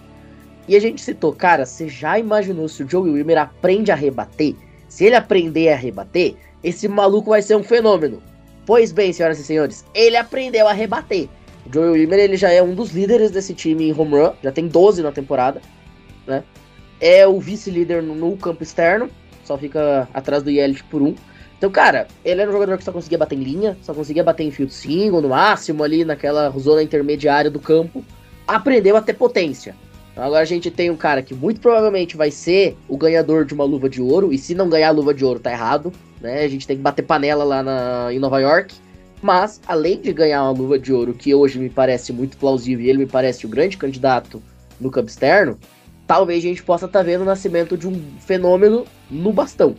[0.67, 4.55] E a gente citou, cara, você já imaginou se o Joey Wimmer aprende a rebater?
[4.87, 8.21] Se ele aprender a rebater, esse maluco vai ser um fenômeno.
[8.65, 11.27] Pois bem, senhoras e senhores, ele aprendeu a rebater.
[11.65, 14.51] O Joey Wimmer ele já é um dos líderes desse time em home run, já
[14.51, 15.59] tem 12 na temporada,
[16.27, 16.43] né?
[17.01, 19.09] É o vice-líder no, campo externo,
[19.43, 21.15] só fica atrás do Yelich por um.
[21.59, 24.43] Então, cara, ele era um jogador que só conseguia bater em linha, só conseguia bater
[24.43, 28.03] em field single, no máximo ali naquela zona intermediária do campo.
[28.47, 29.75] Aprendeu a ter potência.
[30.11, 33.53] Então agora a gente tem um cara que muito provavelmente vai ser o ganhador de
[33.53, 36.43] uma luva de ouro, e se não ganhar a luva de ouro, tá errado né?
[36.43, 38.75] A gente tem que bater panela lá na, em Nova York.
[39.21, 42.89] Mas, além de ganhar uma luva de ouro, que hoje me parece muito plausível e
[42.89, 44.41] ele me parece o grande candidato
[44.79, 45.57] no campo externo,
[46.07, 49.75] talvez a gente possa estar tá vendo o nascimento de um fenômeno no bastão.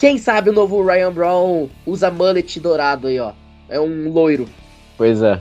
[0.00, 3.32] Quem sabe o novo Ryan Brown usa mullet dourado aí, ó.
[3.68, 4.48] É um loiro.
[4.96, 5.38] Pois é.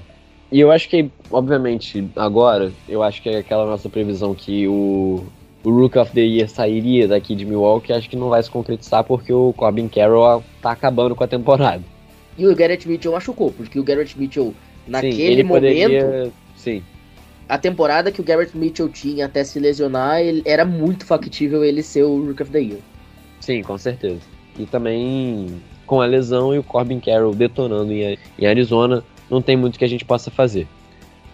[0.51, 5.23] E eu acho que, obviamente, agora, eu acho que é aquela nossa previsão que o
[5.63, 9.03] o Rook of the Year sairia daqui de Milwaukee, acho que não vai se concretizar
[9.03, 11.83] porque o Corbin Carroll tá acabando com a temporada.
[12.37, 14.53] E o Garrett Mitchell machucou, porque o Garrett Mitchell,
[14.87, 15.91] naquele sim, momento.
[15.91, 16.31] Poderia...
[16.55, 16.83] Sim.
[17.47, 21.81] A temporada que o Garrett Mitchell tinha até se lesionar, ele, era muito factível ele
[21.81, 22.79] ser o Rook of the Year.
[23.39, 24.38] Sim, com certeza.
[24.59, 25.47] E também
[25.87, 29.85] com a lesão e o Corbin Carroll detonando em, em Arizona, não tem muito que
[29.85, 30.67] a gente possa fazer.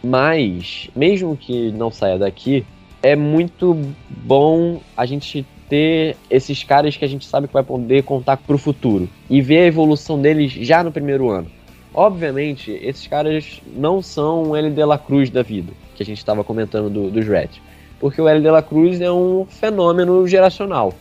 [0.02, 2.66] Mas, mesmo que não saia daqui,
[3.04, 3.78] é muito
[4.10, 8.58] bom a gente ter esses caras que a gente sabe que vai poder contar pro
[8.58, 11.48] futuro e ver a evolução deles já no primeiro ano.
[11.94, 16.18] Obviamente, esses caras não são o L de la Cruz da vida, que a gente
[16.18, 17.50] estava comentando do, dos Red.
[18.00, 20.94] Porque o L de la Cruz é um fenômeno geracional,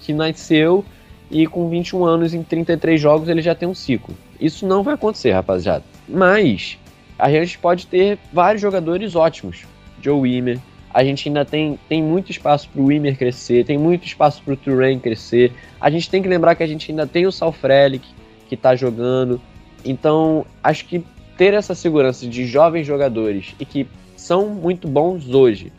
[0.00, 0.84] que nasceu
[1.32, 4.14] e com 21 anos em 33 jogos ele já tem um ciclo.
[4.38, 5.82] Isso não vai acontecer, rapaziada.
[6.06, 6.78] Mas
[7.18, 9.64] a gente pode ter vários jogadores ótimos.
[10.02, 10.58] Joe Wimmer,
[10.92, 14.52] a gente ainda tem, tem muito espaço para o Wimmer crescer, tem muito espaço para
[14.52, 15.52] o Turan crescer.
[15.80, 18.06] A gente tem que lembrar que a gente ainda tem o Sal Frelick
[18.46, 19.40] que está jogando.
[19.84, 21.02] Então, acho que
[21.38, 25.72] ter essa segurança de jovens jogadores e que são muito bons hoje,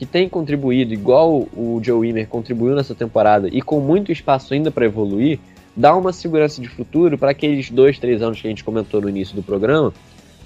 [0.00, 4.70] que têm contribuído igual o Joe Wimmer contribuiu nessa temporada e com muito espaço ainda
[4.70, 5.38] para evoluir,
[5.76, 9.10] dá uma segurança de futuro para aqueles dois, três anos que a gente comentou no
[9.10, 9.92] início do programa,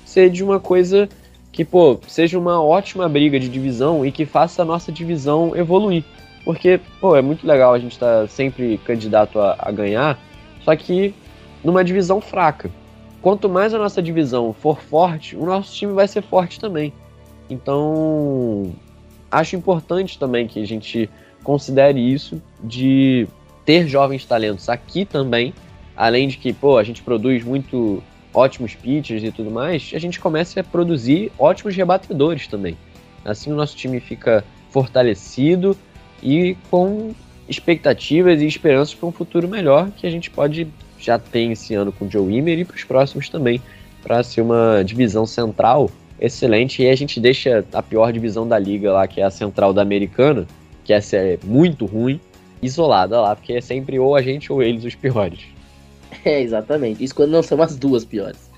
[0.05, 1.09] ser de uma coisa
[1.53, 6.03] que, pô, seja uma ótima briga de divisão e que faça a nossa divisão evoluir.
[6.45, 10.19] Porque, pô, é muito legal a gente estar tá sempre candidato a, a, ganhar,
[10.65, 11.15] só que
[11.63, 12.69] numa divisão fraca.
[13.23, 16.93] quanto mais a nossa divisão for forte, o nosso time vai ser forte também.
[17.49, 18.75] Então,
[19.31, 21.09] acho importante também que a gente
[21.43, 23.27] considere isso de
[23.65, 25.55] ter jovens talentos aqui também,
[25.97, 28.03] além de que, pô, a gente produz muito
[28.33, 32.77] ótimos pitchers e tudo mais, a gente começa a produzir ótimos rebatedores também.
[33.25, 35.77] Assim o nosso time fica fortalecido
[36.23, 37.15] e com
[37.49, 40.67] expectativas e esperanças para um futuro melhor que a gente pode
[40.99, 43.61] já ter esse ano com o Joe Wimmer e para os próximos também,
[44.03, 45.91] para ser uma divisão central
[46.27, 46.83] excelente.
[46.83, 49.83] E a gente deixa a pior divisão da liga lá, que é a central da
[49.83, 50.47] americana,
[50.85, 52.21] que essa é muito ruim,
[52.63, 55.41] isolada lá, porque é sempre ou a gente ou eles os piores.
[56.25, 57.03] É, exatamente.
[57.03, 58.49] Isso quando não são as duas piores.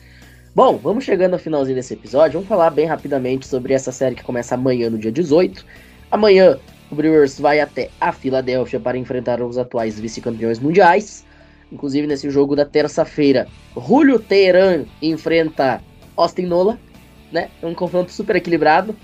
[0.54, 2.34] Bom, vamos chegando ao finalzinho desse episódio.
[2.34, 5.64] Vamos falar bem rapidamente sobre essa série que começa amanhã, no dia 18.
[6.10, 6.58] Amanhã,
[6.90, 11.24] o Brewers vai até a Filadélfia para enfrentar os atuais vice-campeões mundiais.
[11.72, 15.82] Inclusive, nesse jogo da terça-feira, Julio Teheran enfrenta
[16.16, 16.78] Austin Nola.
[17.32, 17.50] Né?
[17.62, 18.96] É um confronto super equilibrado.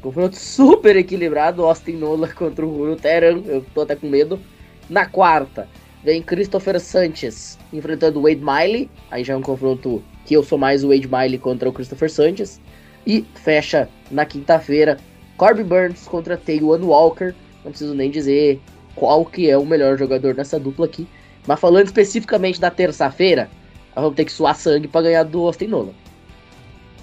[0.00, 1.64] Confronto super equilibrado.
[1.64, 3.42] Austin Nola contra o Julio Teheran.
[3.46, 4.40] Eu tô até com medo.
[4.88, 5.68] Na quarta,
[6.04, 8.90] vem Christopher Sanchez enfrentando Wade Miley.
[9.10, 12.10] Aí já é um confronto que eu sou mais o Wade Miley contra o Christopher
[12.10, 12.60] Sanchez.
[13.06, 14.96] E fecha na quinta-feira
[15.36, 17.34] Corbin Burns contra Taylor Walker.
[17.64, 18.60] Não preciso nem dizer
[18.94, 21.06] qual que é o melhor jogador nessa dupla aqui.
[21.46, 23.48] Mas falando especificamente da terça-feira,
[23.94, 25.92] nós vamos ter que suar sangue para ganhar do Austin Nolan.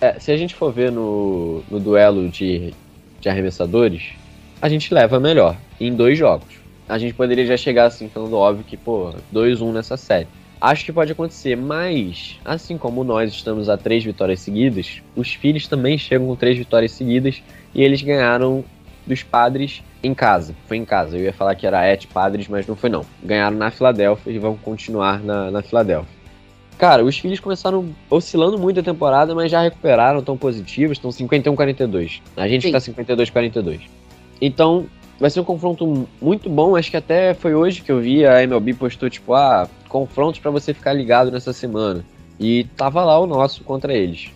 [0.04, 2.74] É, se a gente for ver no, no duelo de,
[3.22, 4.12] de arremessadores,
[4.62, 6.56] a gente leva melhor em dois jogos.
[6.90, 10.28] A gente poderia já chegar assim, falando óbvio que, pô, 2-1 nessa série.
[10.60, 15.70] Acho que pode acontecer, mas assim como nós estamos a três vitórias seguidas, os filhos
[15.70, 17.42] também chegam com três vitórias seguidas
[17.74, 18.66] e eles ganharam
[19.08, 20.54] dos padres em casa.
[20.68, 21.18] Foi em casa.
[21.18, 23.06] Eu ia falar que era et padres, mas não foi não.
[23.24, 26.13] Ganharam na Filadélfia e vão continuar na, na Filadélfia.
[26.78, 32.22] Cara, os filhos começaram oscilando muito a temporada, mas já recuperaram, estão positivos, estão 51-42.
[32.36, 33.82] A gente está 52-42.
[34.42, 34.86] Então,
[35.20, 36.76] vai ser um confronto muito bom.
[36.76, 40.52] Acho que até foi hoje que eu vi a MLB postou, tipo, ah, confrontos para
[40.52, 42.04] você ficar ligado nessa semana.
[42.40, 44.32] E tava lá o nosso contra eles.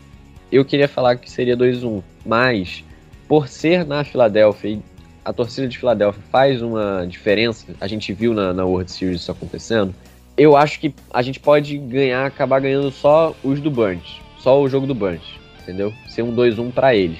[0.51, 2.83] Eu queria falar que seria 2-1, mas
[3.27, 4.81] por ser na Filadélfia e
[5.25, 9.31] a torcida de Filadélfia faz uma diferença, a gente viu na, na World Series isso
[9.31, 9.93] acontecendo,
[10.37, 14.69] eu acho que a gente pode ganhar, acabar ganhando só os do Burns, só o
[14.69, 15.23] jogo do Burns,
[15.61, 15.91] entendeu?
[16.07, 17.19] Ser um 2-1 para eles.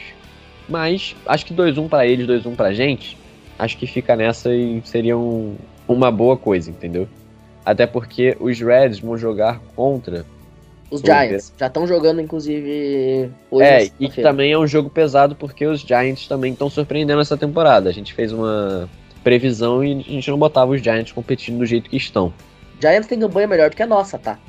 [0.70, 3.18] Mas acho que 2-1 para eles, 2-1 pra gente,
[3.57, 5.55] acho que fica nessa e seria um,
[5.88, 7.07] uma boa coisa, entendeu?
[7.65, 10.26] Até porque os Reds vão jogar contra
[10.89, 11.53] os Giants.
[11.57, 13.65] Já estão jogando, inclusive, hoje.
[13.65, 17.36] É, e que também é um jogo pesado porque os Giants também estão surpreendendo essa
[17.36, 17.89] temporada.
[17.89, 18.89] A gente fez uma
[19.22, 22.34] previsão e a gente não botava os Giants competindo do jeito que estão.
[22.80, 24.39] Giants tem campanha melhor do que a nossa, tá?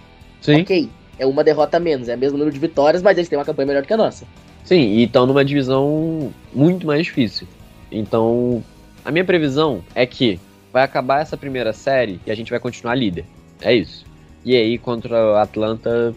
[0.40, 0.62] Sim.
[0.62, 3.44] Ok, é uma derrota menos, é o mesmo número de vitórias, mas eles têm uma
[3.44, 4.26] campanha melhor do que a nossa.
[4.64, 7.46] Sim, e estão numa divisão muito mais difícil.
[7.90, 8.62] Então,
[9.04, 10.38] a minha previsão é que
[10.72, 13.24] vai acabar essa primeira série e a gente vai continuar líder.
[13.62, 14.04] É isso.
[14.44, 16.14] E aí, contra o Atlanta,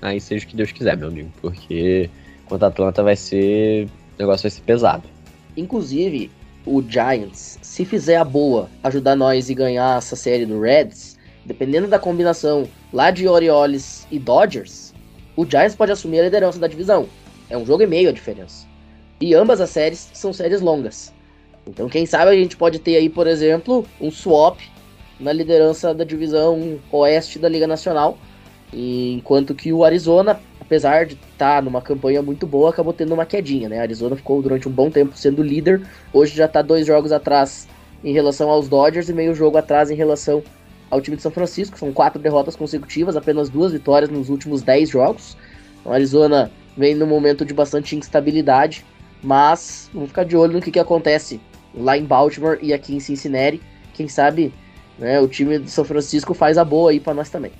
[0.00, 1.30] aí seja o que Deus quiser, meu amigo.
[1.40, 2.08] Porque
[2.46, 3.86] contra a Atlanta vai ser.
[3.86, 5.04] O negócio vai ser pesado.
[5.56, 6.30] Inclusive,
[6.66, 11.13] o Giants, se fizer a boa, ajudar nós e ganhar essa série do Reds,
[11.44, 14.94] dependendo da combinação lá de Orioles e Dodgers,
[15.36, 17.08] o Giants pode assumir a liderança da divisão.
[17.50, 18.66] É um jogo e meio a diferença.
[19.20, 21.12] E ambas as séries são séries longas.
[21.66, 24.60] Então, quem sabe a gente pode ter aí, por exemplo, um swap
[25.18, 28.18] na liderança da divisão oeste da Liga Nacional,
[28.72, 33.24] enquanto que o Arizona, apesar de estar tá numa campanha muito boa, acabou tendo uma
[33.24, 33.78] quedinha, né?
[33.78, 35.82] A Arizona ficou durante um bom tempo sendo líder,
[36.12, 37.68] hoje já está dois jogos atrás
[38.02, 40.42] em relação aos Dodgers e meio jogo atrás em relação
[40.94, 41.78] ao time de São Francisco.
[41.78, 45.36] São quatro derrotas consecutivas, apenas duas vitórias nos últimos dez jogos.
[45.80, 48.84] Então, a Arizona vem num momento de bastante instabilidade,
[49.22, 51.40] mas vamos ficar de olho no que, que acontece
[51.74, 53.60] lá em Baltimore e aqui em Cincinnati.
[53.92, 54.52] Quem sabe
[54.98, 57.50] né, o time de São Francisco faz a boa aí para nós também.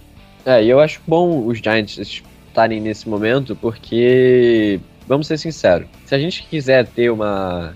[0.46, 4.78] É, e eu acho bom os Giants estarem nesse momento, porque,
[5.08, 7.74] vamos ser sinceros, se a gente quiser ter uma,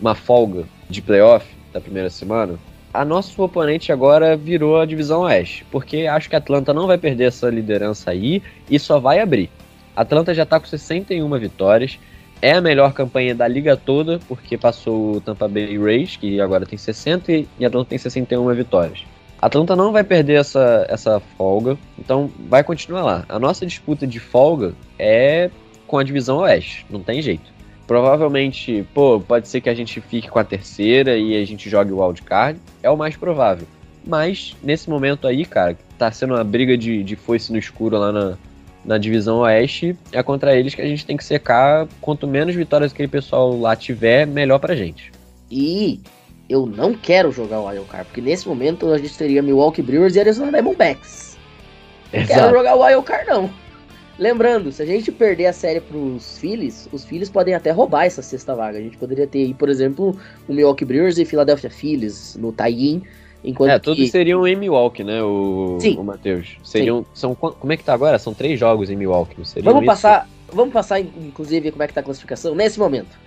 [0.00, 2.58] uma folga de playoff da primeira semana,
[2.92, 6.98] a nosso oponente agora virou a divisão oeste, porque acho que a Atlanta não vai
[6.98, 9.48] perder essa liderança aí e só vai abrir.
[9.94, 11.98] A Atlanta já está com 61 vitórias,
[12.42, 16.66] é a melhor campanha da liga toda, porque passou o Tampa Bay Rays, que agora
[16.66, 19.04] tem 60 e a Atlanta tem 61 vitórias.
[19.40, 23.24] A Atlanta não vai perder essa, essa folga, então vai continuar lá.
[23.28, 25.50] A nossa disputa de folga é
[25.86, 27.59] com a divisão oeste, não tem jeito.
[27.90, 31.90] Provavelmente, pô, pode ser que a gente fique com a terceira e a gente jogue
[31.90, 33.66] o wildcard, é o mais provável.
[34.06, 38.12] Mas, nesse momento aí, cara, tá sendo uma briga de, de foice no escuro lá
[38.12, 38.38] na,
[38.84, 41.88] na divisão oeste, é contra eles que a gente tem que secar.
[42.00, 45.10] Quanto menos vitórias aquele pessoal lá tiver, melhor pra gente.
[45.50, 46.00] E
[46.48, 50.14] eu não quero jogar o Wild Card, porque nesse momento a gente teria Milwaukee Brewers
[50.14, 51.36] e Arizona Diamondbacks.
[52.12, 52.54] Não quero Exato.
[52.54, 53.50] jogar o Wild Card, não.
[54.20, 58.20] Lembrando, se a gente perder a série pros Phillies, os Phillies podem até roubar essa
[58.20, 58.76] sexta vaga.
[58.76, 60.14] A gente poderia ter aí, por exemplo,
[60.46, 63.00] o Milwaukee Brewers e Philadelphia Phillies no tie-in.
[63.42, 64.10] Enquanto É, todos que...
[64.10, 65.96] seriam em Milwaukee, né, o, Sim.
[65.96, 66.58] o Matheus?
[66.62, 68.18] Seriam, são, quan- como é que tá agora?
[68.18, 69.86] São três jogos em Milwaukee, Vamos isso?
[69.86, 73.18] passar, vamos passar, inclusive, como é que tá a classificação nesse momento.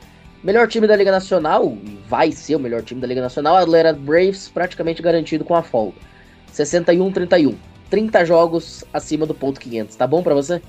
[0.44, 3.94] Melhor time da Liga Nacional, e vai ser o melhor time da Liga Nacional, Atlanta
[3.94, 5.98] Braves, praticamente garantido com a folga.
[6.54, 7.56] 61-31.
[7.90, 9.96] 30 jogos acima do ponto 500.
[9.96, 10.62] Tá bom pra você?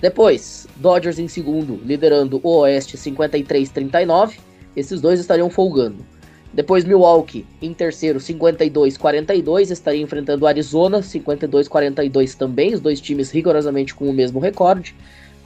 [0.00, 4.38] Depois, Dodgers em segundo, liderando o Oeste 53-39.
[4.74, 6.04] Esses dois estariam folgando.
[6.52, 9.70] Depois, Milwaukee em terceiro, 52-42.
[9.70, 12.74] Estaria enfrentando Arizona, 52-42 também.
[12.74, 14.94] Os dois times rigorosamente com o mesmo recorde.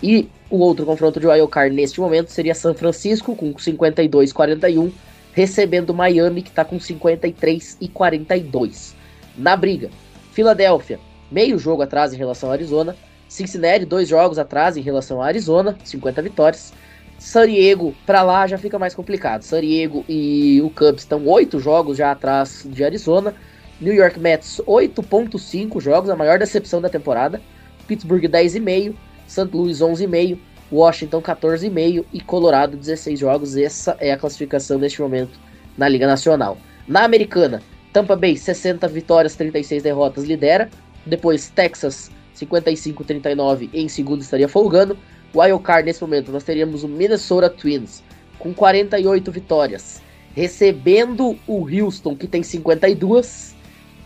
[0.02, 4.92] E o outro confronto de wildcard neste momento seria São Francisco, com 52-41,
[5.32, 8.94] recebendo Miami, que está com 53 e 42.
[9.36, 9.90] Na briga,
[10.32, 11.00] Filadélfia,
[11.30, 12.96] meio jogo atrás em relação ao Arizona.
[13.34, 16.72] Cincinnati, dois jogos atrás em relação ao Arizona, 50 vitórias.
[17.18, 19.42] San Diego, pra lá já fica mais complicado.
[19.42, 23.34] San Diego e o Cubs estão oito jogos já atrás de Arizona.
[23.80, 27.40] New York Mets, 8.5 jogos, a maior decepção da temporada.
[27.88, 28.94] Pittsburgh, 10,5.
[29.26, 29.48] St.
[29.52, 30.38] Louis 11,5,
[30.70, 33.56] Washington 14,5 e Colorado 16 jogos.
[33.56, 35.36] Essa é a classificação neste momento
[35.76, 36.56] na Liga Nacional.
[36.86, 37.60] Na Americana,
[37.92, 40.70] Tampa Bay 60 vitórias, 36 derrotas, lidera.
[41.04, 44.96] Depois Texas 55-39 em segundo estaria folgando.
[45.34, 48.02] Wild Card nesse momento nós teríamos o Minnesota Twins
[48.38, 50.02] com 48 vitórias,
[50.34, 53.54] recebendo o Houston que tem 52.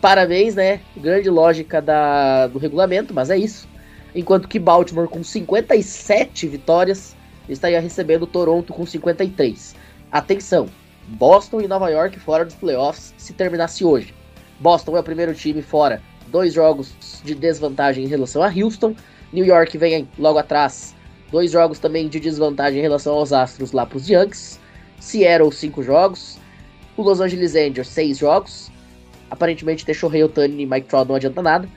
[0.01, 0.79] Parabéns, né?
[0.95, 3.67] Grande lógica da, do regulamento, mas é isso
[4.13, 7.15] enquanto que Baltimore com 57 vitórias
[7.47, 9.75] estaria recebendo Toronto com 53.
[10.11, 10.67] Atenção,
[11.07, 14.13] Boston e Nova York fora dos playoffs se terminasse hoje.
[14.59, 18.95] Boston é o primeiro time fora, dois jogos de desvantagem em relação a Houston.
[19.33, 20.95] New York vem logo atrás,
[21.31, 24.59] dois jogos também de desvantagem em relação aos Astros lá para os Yankees.
[24.99, 26.37] Seattle, cinco jogos.
[26.97, 28.71] O Los Angeles Angels, seis jogos.
[29.29, 31.69] Aparentemente Shohei Otani e Mike Trout não adianta nada.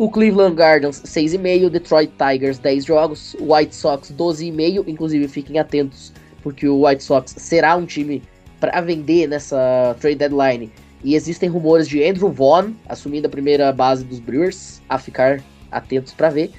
[0.00, 6.68] O Cleveland Guardians 6,5, Detroit Tigers 10 jogos, White Sox 12,5, inclusive fiquem atentos, porque
[6.68, 8.22] o White Sox será um time
[8.60, 10.70] para vender nessa trade deadline.
[11.02, 16.12] E existem rumores de Andrew Vaughn assumindo a primeira base dos Brewers, a ficar atentos
[16.12, 16.50] para ver.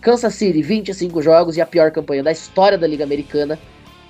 [0.00, 3.58] Kansas City 25 jogos e a pior campanha da história da Liga Americana.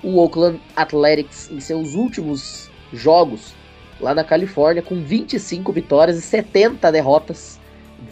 [0.01, 3.53] O Oakland Athletics em seus últimos jogos
[3.99, 7.59] lá na Califórnia com 25 vitórias e 70 derrotas.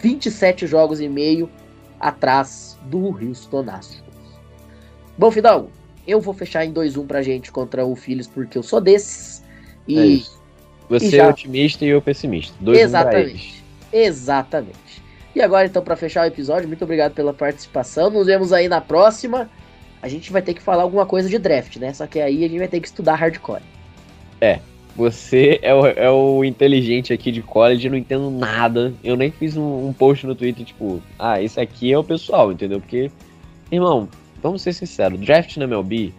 [0.00, 1.50] 27 jogos e meio
[2.00, 4.02] atrás do Houston Astros.
[5.18, 5.70] Bom, Fidalgo,
[6.06, 9.42] eu vou fechar em 2-1 pra gente contra o Phillies porque eu sou desses.
[9.86, 10.41] E É.
[10.88, 12.54] Você já- é otimista e eu pessimista.
[12.60, 13.62] Dois exatamente.
[13.92, 15.02] Exatamente.
[15.34, 18.10] E agora então para fechar o episódio, muito obrigado pela participação.
[18.10, 19.50] Nos vemos aí na próxima.
[20.00, 21.92] A gente vai ter que falar alguma coisa de draft, né?
[21.94, 23.62] Só que aí a gente vai ter que estudar hardcore.
[24.94, 28.92] Você é o, é o inteligente aqui de college, eu não entendo nada.
[29.02, 32.52] Eu nem fiz um, um post no Twitter, tipo, ah, esse aqui é o pessoal,
[32.52, 32.78] entendeu?
[32.78, 33.10] Porque,
[33.70, 34.08] irmão,
[34.42, 36.12] vamos ser sinceros, draft na MLB,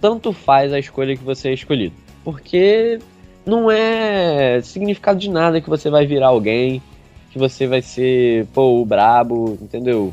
[0.00, 1.94] tanto faz a escolha que você é escolhido.
[2.24, 2.98] Porque
[3.46, 6.82] não é significado de nada que você vai virar alguém,
[7.30, 10.12] que você vai ser, pô, o brabo, entendeu?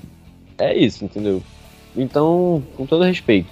[0.58, 1.42] É isso, entendeu?
[1.98, 3.50] Então, com todo respeito.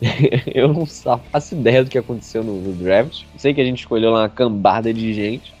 [0.54, 3.24] eu não faço ideia do que aconteceu no, no draft.
[3.36, 5.52] Sei que a gente escolheu lá uma cambada de gente,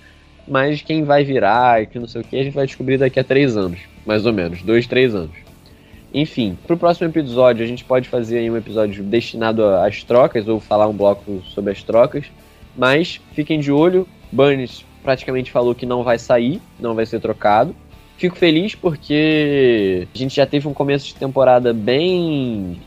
[0.46, 3.18] mas quem vai virar e que não sei o que, a gente vai descobrir daqui
[3.18, 5.34] a três anos, mais ou menos, dois, três anos.
[6.14, 10.86] Enfim, pro próximo episódio a gente pode fazer um episódio destinado às trocas ou falar
[10.86, 12.26] um bloco sobre as trocas,
[12.76, 14.06] mas fiquem de olho.
[14.30, 17.74] Burns praticamente falou que não vai sair, não vai ser trocado.
[18.16, 22.80] Fico feliz porque a gente já teve um começo de temporada bem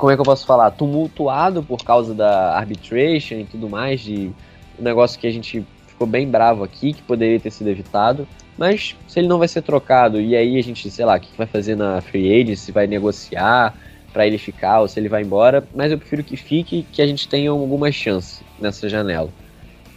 [0.00, 4.30] como é que eu posso falar, tumultuado por causa da arbitration e tudo mais, de
[4.78, 8.26] um negócio que a gente ficou bem bravo aqui, que poderia ter sido evitado.
[8.56, 11.36] Mas se ele não vai ser trocado, e aí a gente, sei lá, o que
[11.36, 13.76] vai fazer na free agency, vai negociar
[14.12, 17.06] para ele ficar ou se ele vai embora, mas eu prefiro que fique, que a
[17.06, 19.30] gente tenha alguma chance nessa janela.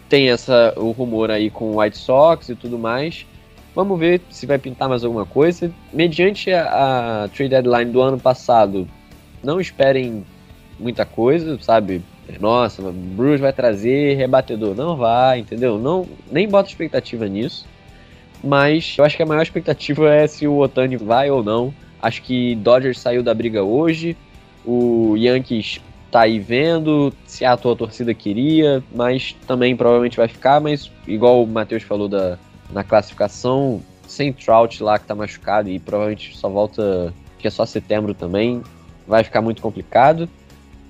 [0.07, 3.25] Tem essa o rumor aí com o White Sox e tudo mais.
[3.75, 5.71] Vamos ver se vai pintar mais alguma coisa.
[5.91, 8.87] Mediante a, a trade deadline do ano passado,
[9.43, 10.23] não esperem
[10.79, 12.03] muita coisa, sabe?
[12.39, 14.75] Nossa, o Bruce vai trazer rebatedor.
[14.75, 15.79] Não vai, entendeu?
[15.79, 17.65] Não, nem bota expectativa nisso.
[18.43, 22.21] Mas eu acho que a maior expectativa é se o Otani vai ou não Acho
[22.21, 24.17] que Dodgers saiu da briga hoje,
[24.65, 25.79] o Yankees
[26.11, 31.41] tá aí vendo se a tua torcida queria, mas também provavelmente vai ficar, mas igual
[31.41, 32.37] o Matheus falou da,
[32.73, 37.65] na classificação, sem Trout lá que tá machucado e provavelmente só volta, que é só
[37.65, 38.61] setembro também,
[39.07, 40.27] vai ficar muito complicado.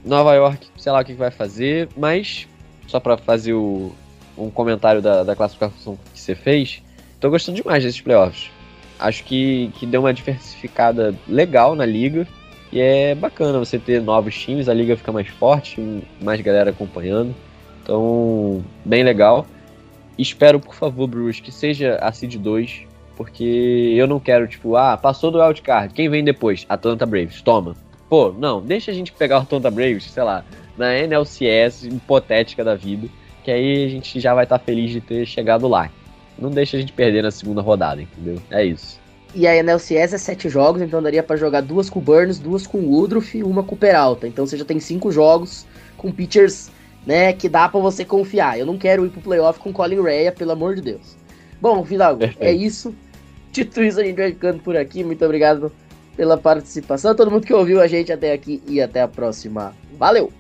[0.04, 2.48] Nova York, sei lá o que vai fazer, mas
[2.88, 3.92] só para fazer o,
[4.36, 6.82] um comentário da, da classificação que você fez,
[7.20, 8.50] tô gostando demais desses playoffs.
[9.04, 12.26] Acho que, que deu uma diversificada legal na liga.
[12.72, 17.36] E é bacana você ter novos times, a liga fica mais forte, mais galera acompanhando.
[17.84, 19.46] Então, bem legal.
[20.18, 22.84] Espero, por favor, Bruce, que seja a Seed 2,
[23.18, 26.66] porque eu não quero, tipo, ah, passou do wildcard, quem vem depois?
[26.70, 27.76] Atlanta Braves, toma.
[28.10, 30.46] Pô, não, deixa a gente pegar o Atlanta Braves, sei lá,
[30.78, 33.10] na NLCS hipotética da vida,
[33.44, 35.92] que aí a gente já vai estar tá feliz de ter chegado lá.
[36.38, 38.42] Não deixa a gente perder na segunda rodada, entendeu?
[38.50, 39.00] É isso.
[39.36, 42.68] E a NLCS é sete jogos, então daria para jogar duas com o Burns, duas
[42.68, 44.28] com o Woodruff e uma com o Peralta.
[44.28, 45.66] Então você já tem cinco jogos
[45.98, 46.70] com pitchers,
[47.06, 48.60] né, que dá para você confiar.
[48.60, 51.16] Eu não quero ir pro playoff com Colin Rea, pelo amor de Deus.
[51.60, 52.94] Bom, Vidal, é isso.
[53.52, 55.04] Dito isso, a gente vai ficando por aqui.
[55.04, 55.72] Muito obrigado
[56.16, 57.16] pela participação.
[57.16, 59.74] Todo mundo que ouviu a gente até aqui e até a próxima.
[59.98, 60.32] Valeu!